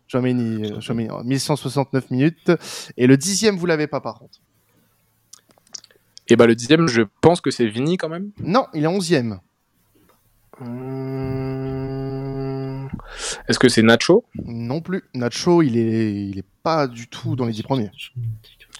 1169 1.23 2.12
minutes. 2.12 2.51
Et 2.97 3.07
le 3.07 3.17
dixième, 3.17 3.55
vous 3.57 3.65
l'avez 3.65 3.88
pas 3.88 4.01
par 4.01 4.19
contre. 4.19 4.39
Et 6.27 6.36
bah, 6.36 6.47
le 6.47 6.55
dixième, 6.55 6.88
je 6.88 7.01
pense 7.21 7.41
que 7.41 7.49
c'est 7.49 7.67
Vini 7.67 7.97
quand 7.97 8.10
même. 8.10 8.31
Non, 8.39 8.67
il 8.73 8.84
est 8.84 8.88
onzième. 8.88 9.39
Hum, 10.60 11.70
Est-ce 13.47 13.60
que 13.60 13.69
c'est 13.69 13.82
Nacho? 13.82 14.26
Non 14.45 14.82
plus. 14.82 15.04
Nacho, 15.13 15.62
il 15.62 15.78
est, 15.78 16.13
il 16.28 16.39
est 16.39 16.45
pas 16.63 16.88
du 16.88 17.08
tout 17.08 17.36
dans 17.36 17.45
les 17.45 17.54
dix 17.54 17.63
premiers. 17.63 17.91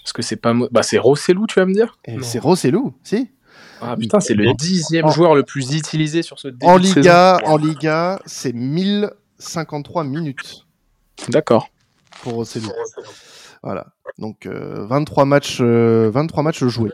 Est-ce 0.04 0.12
que 0.12 0.22
c'est 0.22 0.36
pas. 0.36 0.54
Bah, 0.70 0.82
c'est 0.82 0.98
Rossellou, 0.98 1.46
tu 1.46 1.58
vas 1.60 1.66
me 1.66 1.74
dire? 1.74 1.98
Non. 2.08 2.18
c'est 2.22 2.38
Rossellou, 2.38 2.94
si. 3.02 3.30
Ah 3.80 3.96
putain, 3.96 4.20
c'est 4.20 4.34
le 4.34 4.52
dixième 4.54 5.06
En- 5.06 5.10
joueur 5.10 5.34
le 5.34 5.42
plus 5.42 5.74
utilisé 5.74 6.22
sur 6.22 6.38
ce 6.38 6.48
début 6.48 6.64
En 6.66 6.78
de 6.78 6.84
saison. 6.84 7.00
Liga, 7.00 7.38
en 7.44 7.56
Liga, 7.56 8.20
c'est 8.26 8.52
1053 8.52 10.04
minutes 10.04 10.66
D'accord. 11.28 11.68
pour 12.22 12.34
Rosselló. 12.34 12.68
Voilà. 13.62 13.88
Donc 14.18 14.46
euh, 14.46 14.86
23 14.86 15.24
matchs, 15.24 15.58
euh, 15.60 16.10
23 16.12 16.42
matchs 16.44 16.64
joués. 16.64 16.92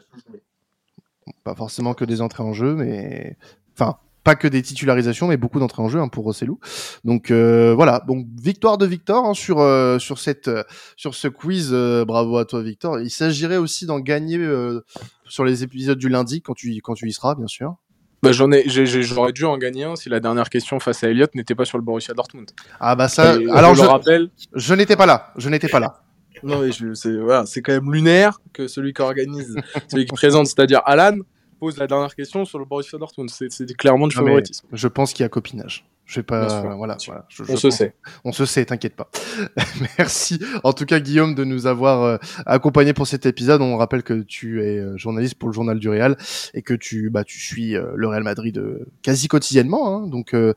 Pas 1.45 1.55
forcément 1.55 1.95
que 1.95 2.05
des 2.05 2.21
entrées 2.23 2.43
en 2.43 2.53
jeu, 2.55 2.75
mais 2.75 3.37
enfin 3.75 3.99
pas 4.25 4.35
que 4.35 4.47
des 4.49 4.61
titularisations, 4.63 5.29
mais 5.29 5.37
beaucoup 5.37 5.59
d'entrées 5.59 5.83
en 5.83 5.89
jeu 5.89 6.01
hein, 6.01 6.09
pour 6.09 6.25
Rosselló. 6.25 6.59
Donc 7.05 7.31
euh, 7.31 7.73
voilà. 7.75 8.03
Donc 8.07 8.27
victoire 8.43 8.77
de 8.79 8.85
Victor 8.87 9.25
hein, 9.27 9.35
sur 9.35 9.61
euh, 9.61 9.99
sur 9.99 10.19
cette 10.19 10.49
euh, 10.49 10.63
sur 10.97 11.15
ce 11.15 11.29
quiz. 11.29 11.71
euh, 11.73 12.05
bravo 12.05 12.37
à 12.39 12.45
toi 12.45 12.63
Victor. 12.63 13.01
Il 13.01 13.11
s'agirait 13.11 13.57
aussi 13.57 13.87
d'en 13.87 14.01
gagner 14.01 14.37
euh, 14.39 14.81
sur 15.27 15.45
les 15.45 15.63
épisodes 15.63 15.99
du 15.99 16.09
lundi 16.09 16.43
quand 16.43 16.55
tu 16.55 16.73
y- 16.73 16.81
quand 16.81 16.95
tu 16.95 17.09
y 17.09 17.13
seras, 17.13 17.35
bien 17.35 17.47
sûr. 17.47 17.77
Bah, 18.23 18.33
j'en 18.33 18.51
ai, 18.51 18.65
j'ai- 18.69 18.85
j'ai- 18.85 19.03
j'aurais 19.05 19.33
dû 19.33 19.45
en 19.45 19.57
gagner 19.59 19.85
un 19.85 19.95
si 19.95 20.09
la 20.09 20.19
dernière 20.19 20.51
question 20.51 20.81
face 20.81 21.05
à 21.05 21.09
Elliott 21.09 21.33
n'était 21.37 21.55
pas 21.55 21.65
sur 21.65 21.79
le 21.79 21.85
Borussia 21.85 22.15
Dortmund. 22.15 22.51
Ah 22.81 22.97
bah 22.97 23.09
ça. 23.09 23.37
Et 23.41 23.49
alors 23.51 23.75
je 23.75 23.79
je, 23.79 23.83
le 23.85 23.89
rappelle. 23.89 24.31
je 24.55 24.75
n'étais 24.75 24.97
pas 24.97 25.07
là. 25.07 25.33
Je 25.37 25.49
n'étais 25.49 25.69
pas 25.69 25.79
là. 25.79 26.03
Non, 26.43 26.61
mais 26.61 26.73
je- 26.73 26.95
c'est 26.95 27.17
voilà, 27.17 27.47
c'est 27.47 27.63
quand 27.63 27.73
même 27.73 27.93
lunaire 27.93 28.41
que 28.53 28.67
celui 28.69 28.93
qui 28.93 29.03
organise, 29.03 29.57
celui 29.89 30.05
qui 30.07 30.15
présente, 30.15 30.47
c'est-à-dire 30.47 30.83
Alan, 30.85 31.17
pose 31.59 31.77
la 31.77 31.87
dernière 31.87 32.15
question 32.15 32.45
sur 32.45 32.59
le 32.59 32.65
Borussia 32.65 32.99
Dortmund. 32.99 33.31
C'est 33.31 33.51
c'est 33.53 33.67
clairement 33.77 34.07
du 34.07 34.15
favoritisme. 34.27 34.67
Je 34.73 34.89
pense 34.89 35.13
qu'il 35.13 35.25
y 35.25 35.27
a 35.27 35.29
copinage. 35.29 35.85
Je 36.07 36.15
sais 36.15 36.23
pas. 36.23 36.63
Voilà, 36.77 36.97
je- 37.29 37.43
On 37.53 37.57
se 37.57 37.69
sait. 37.71 37.95
On 38.25 38.33
se 38.33 38.47
sait, 38.47 38.65
t'inquiète 38.65 38.97
pas. 38.97 39.11
Merci 39.99 40.41
en 40.65 40.73
tout 40.73 40.87
cas 40.87 41.01
Guillaume 41.01 41.35
de 41.35 41.45
nous 41.45 41.67
avoir 41.67 42.03
euh, 42.03 42.17
accompagnés 42.47 42.95
pour 42.95 43.07
cet 43.07 43.27
épisode. 43.27 43.61
On 43.61 43.77
rappelle 43.77 44.03
que 44.03 44.23
tu 44.23 44.63
es 44.65 44.79
euh, 44.79 44.97
journaliste 44.97 45.35
pour 45.35 45.51
le 45.51 45.55
journal 45.55 45.79
du 45.79 45.89
Real 45.91 46.17
et 46.55 46.63
que 46.63 46.73
tu 46.73 47.11
bah 47.11 47.25
tu 47.25 47.39
suis 47.39 47.77
euh, 47.77 47.93
le 47.95 48.09
Real 48.09 48.23
Madrid 48.23 48.59
quasi 49.03 49.29
quotidiennement. 49.29 49.95
hein. 50.05 50.07
Donc 50.07 50.33
euh, 50.33 50.55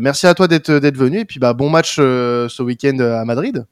merci 0.00 0.26
à 0.26 0.34
toi 0.34 0.46
d'être 0.46 0.70
d'être 0.72 0.96
venu 0.98 1.20
et 1.20 1.24
puis 1.24 1.40
bah 1.40 1.54
bon 1.54 1.70
match 1.70 1.96
euh, 1.98 2.48
ce 2.50 2.62
week-end 2.62 2.98
à 2.98 3.24
Madrid. 3.24 3.64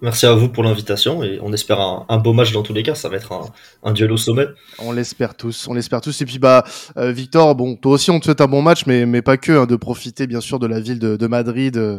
Merci 0.00 0.26
à 0.26 0.32
vous 0.34 0.48
pour 0.48 0.62
l'invitation 0.62 1.24
et 1.24 1.40
on 1.42 1.52
espère 1.52 1.80
un, 1.80 2.06
un 2.08 2.18
beau 2.18 2.32
match 2.32 2.52
dans 2.52 2.62
tous 2.62 2.72
les 2.72 2.82
cas. 2.84 2.94
Ça 2.94 3.08
va 3.08 3.16
être 3.16 3.32
un, 3.32 3.46
un 3.82 3.92
duel 3.92 4.12
au 4.12 4.16
sommet. 4.16 4.46
On 4.78 4.92
l'espère 4.92 5.34
tous, 5.34 5.66
on 5.68 5.74
l'espère 5.74 6.00
tous. 6.00 6.20
Et 6.22 6.24
puis 6.24 6.38
bah 6.38 6.64
euh, 6.96 7.10
Victor, 7.10 7.54
bon 7.56 7.74
toi 7.76 7.92
aussi 7.92 8.10
on 8.10 8.20
te 8.20 8.26
souhaite 8.26 8.40
un 8.40 8.46
bon 8.46 8.62
match, 8.62 8.86
mais 8.86 9.06
mais 9.06 9.22
pas 9.22 9.36
que, 9.36 9.52
hein, 9.52 9.66
de 9.66 9.76
profiter 9.76 10.26
bien 10.28 10.40
sûr 10.40 10.58
de 10.60 10.66
la 10.68 10.78
ville 10.78 11.00
de, 11.00 11.16
de 11.16 11.26
Madrid 11.26 11.76
euh, 11.76 11.98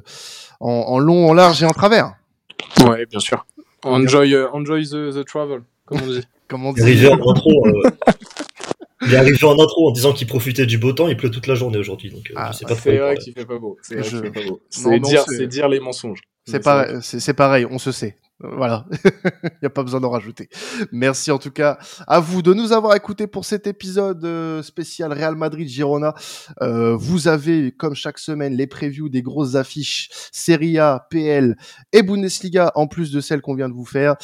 en, 0.62 0.70
en 0.72 1.00
long, 1.00 1.30
en 1.30 1.34
large 1.34 1.62
et 1.62 1.66
en 1.66 1.72
travers. 1.72 2.14
Ouais, 2.86 3.06
bien 3.06 3.20
sûr. 3.20 3.46
Enjoy, 3.84 4.34
euh, 4.34 4.48
enjoy 4.54 4.86
the, 4.86 5.14
the 5.14 5.26
travel, 5.26 5.62
comme 5.86 6.02
on 6.02 6.08
dit. 6.08 6.24
Comme 6.50 6.66
on 6.66 6.74
dit. 6.74 7.06
en 7.06 7.16
euh, 7.16 7.90
il 9.06 9.14
est 9.14 9.18
arrivé 9.18 9.44
en 9.46 9.54
intro 9.60 9.90
en 9.90 9.92
disant 9.92 10.14
qu'il 10.14 10.28
profitait 10.28 10.66
du 10.66 10.78
beau 10.78 10.94
temps. 10.94 11.08
Il 11.08 11.18
pleut 11.18 11.32
toute 11.32 11.48
la 11.48 11.56
journée 11.56 11.78
aujourd'hui. 11.78 12.10
Donc 12.12 12.30
euh, 12.32 12.34
Ah, 12.38 12.52
je 12.52 12.58
sais 12.60 12.66
pas 12.66 12.76
trop. 12.76 12.84
C'est 12.84 12.98
vrai 12.98 13.18
qu'il 13.18 13.34
fait 13.34 13.46
pas 13.46 13.58
beau. 13.60 13.78
C'est 13.82 13.96
vrai 13.96 14.04
Je- 14.04 14.10
qu'il 14.10 14.20
fait 14.20 14.32
pas 14.32 14.42
beau. 14.48 14.52
Non, 14.52 14.60
C'est 14.70 14.90
non, 14.90 14.98
dire, 14.98 15.26
dire 15.48 15.68
les 15.70 15.80
mensonges. 15.80 16.20
C'est 16.46 16.64
pareil, 16.64 16.98
c'est 17.04 17.20
c'est 17.20 17.34
pareil, 17.36 17.66
on 17.70 17.78
se 17.78 17.92
sait. 17.92 18.18
Euh, 18.44 18.48
Voilà, 18.58 18.86
il 19.06 19.52
n'y 19.62 19.66
a 19.68 19.70
pas 19.70 19.84
besoin 19.84 20.00
d'en 20.00 20.10
rajouter. 20.10 20.50
Merci 20.92 21.30
en 21.30 21.38
tout 21.38 21.52
cas 21.52 21.78
à 22.08 22.20
vous 22.20 22.42
de 22.42 22.54
nous 22.56 22.72
avoir 22.72 22.96
écoutés 22.96 23.28
pour 23.28 23.46
cet 23.46 23.68
épisode 23.68 24.24
euh, 24.26 24.64
spécial 24.64 25.14
Real 25.14 25.36
Madrid-Girona. 25.36 26.16
Euh, 26.64 26.96
vous 26.96 27.28
avez, 27.28 27.72
comme 27.72 27.94
chaque 27.94 28.18
semaine, 28.18 28.54
les 28.56 28.66
previews 28.66 29.10
des 29.10 29.22
grosses 29.22 29.54
affiches 29.56 30.10
Serie 30.32 30.80
A, 30.80 31.06
PL 31.12 31.56
et 31.94 32.02
Bundesliga, 32.02 32.72
en 32.76 32.88
plus 32.88 33.12
de 33.12 33.20
celles 33.22 33.42
qu'on 33.42 33.54
vient 33.56 33.70
de 33.70 33.76
vous 33.76 33.86
faire. 33.86 34.16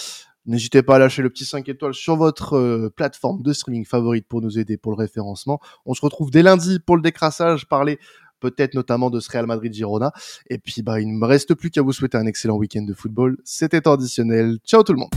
N'hésitez 0.45 0.83
pas 0.83 0.95
à 0.95 0.99
lâcher 0.99 1.21
le 1.21 1.29
petit 1.29 1.45
5 1.45 1.67
étoiles 1.69 1.93
sur 1.93 2.15
votre 2.15 2.55
euh, 2.55 2.89
plateforme 2.95 3.41
de 3.41 3.53
streaming 3.53 3.85
favorite 3.85 4.27
pour 4.27 4.41
nous 4.41 4.59
aider 4.59 4.77
pour 4.77 4.91
le 4.91 4.97
référencement. 4.97 5.59
On 5.85 5.93
se 5.93 6.01
retrouve 6.01 6.31
dès 6.31 6.43
lundi 6.43 6.79
pour 6.79 6.95
le 6.95 7.01
décrassage, 7.01 7.67
parler 7.67 7.99
peut-être 8.39 8.75
notamment 8.75 9.09
de 9.09 9.19
ce 9.19 9.31
Real 9.31 9.47
Madrid-Girona. 9.47 10.11
Et 10.49 10.57
puis, 10.57 10.81
bah, 10.83 10.99
il 10.99 11.11
ne 11.11 11.17
me 11.17 11.25
reste 11.25 11.55
plus 11.55 11.71
qu'à 11.71 11.81
vous 11.81 11.93
souhaiter 11.93 12.17
un 12.17 12.25
excellent 12.25 12.57
week-end 12.57 12.83
de 12.83 12.93
football. 12.93 13.37
C'était 13.43 13.81
traditionnel. 13.81 14.57
Ciao 14.65 14.83
tout 14.83 14.93
le 14.93 14.99
monde. 14.99 15.11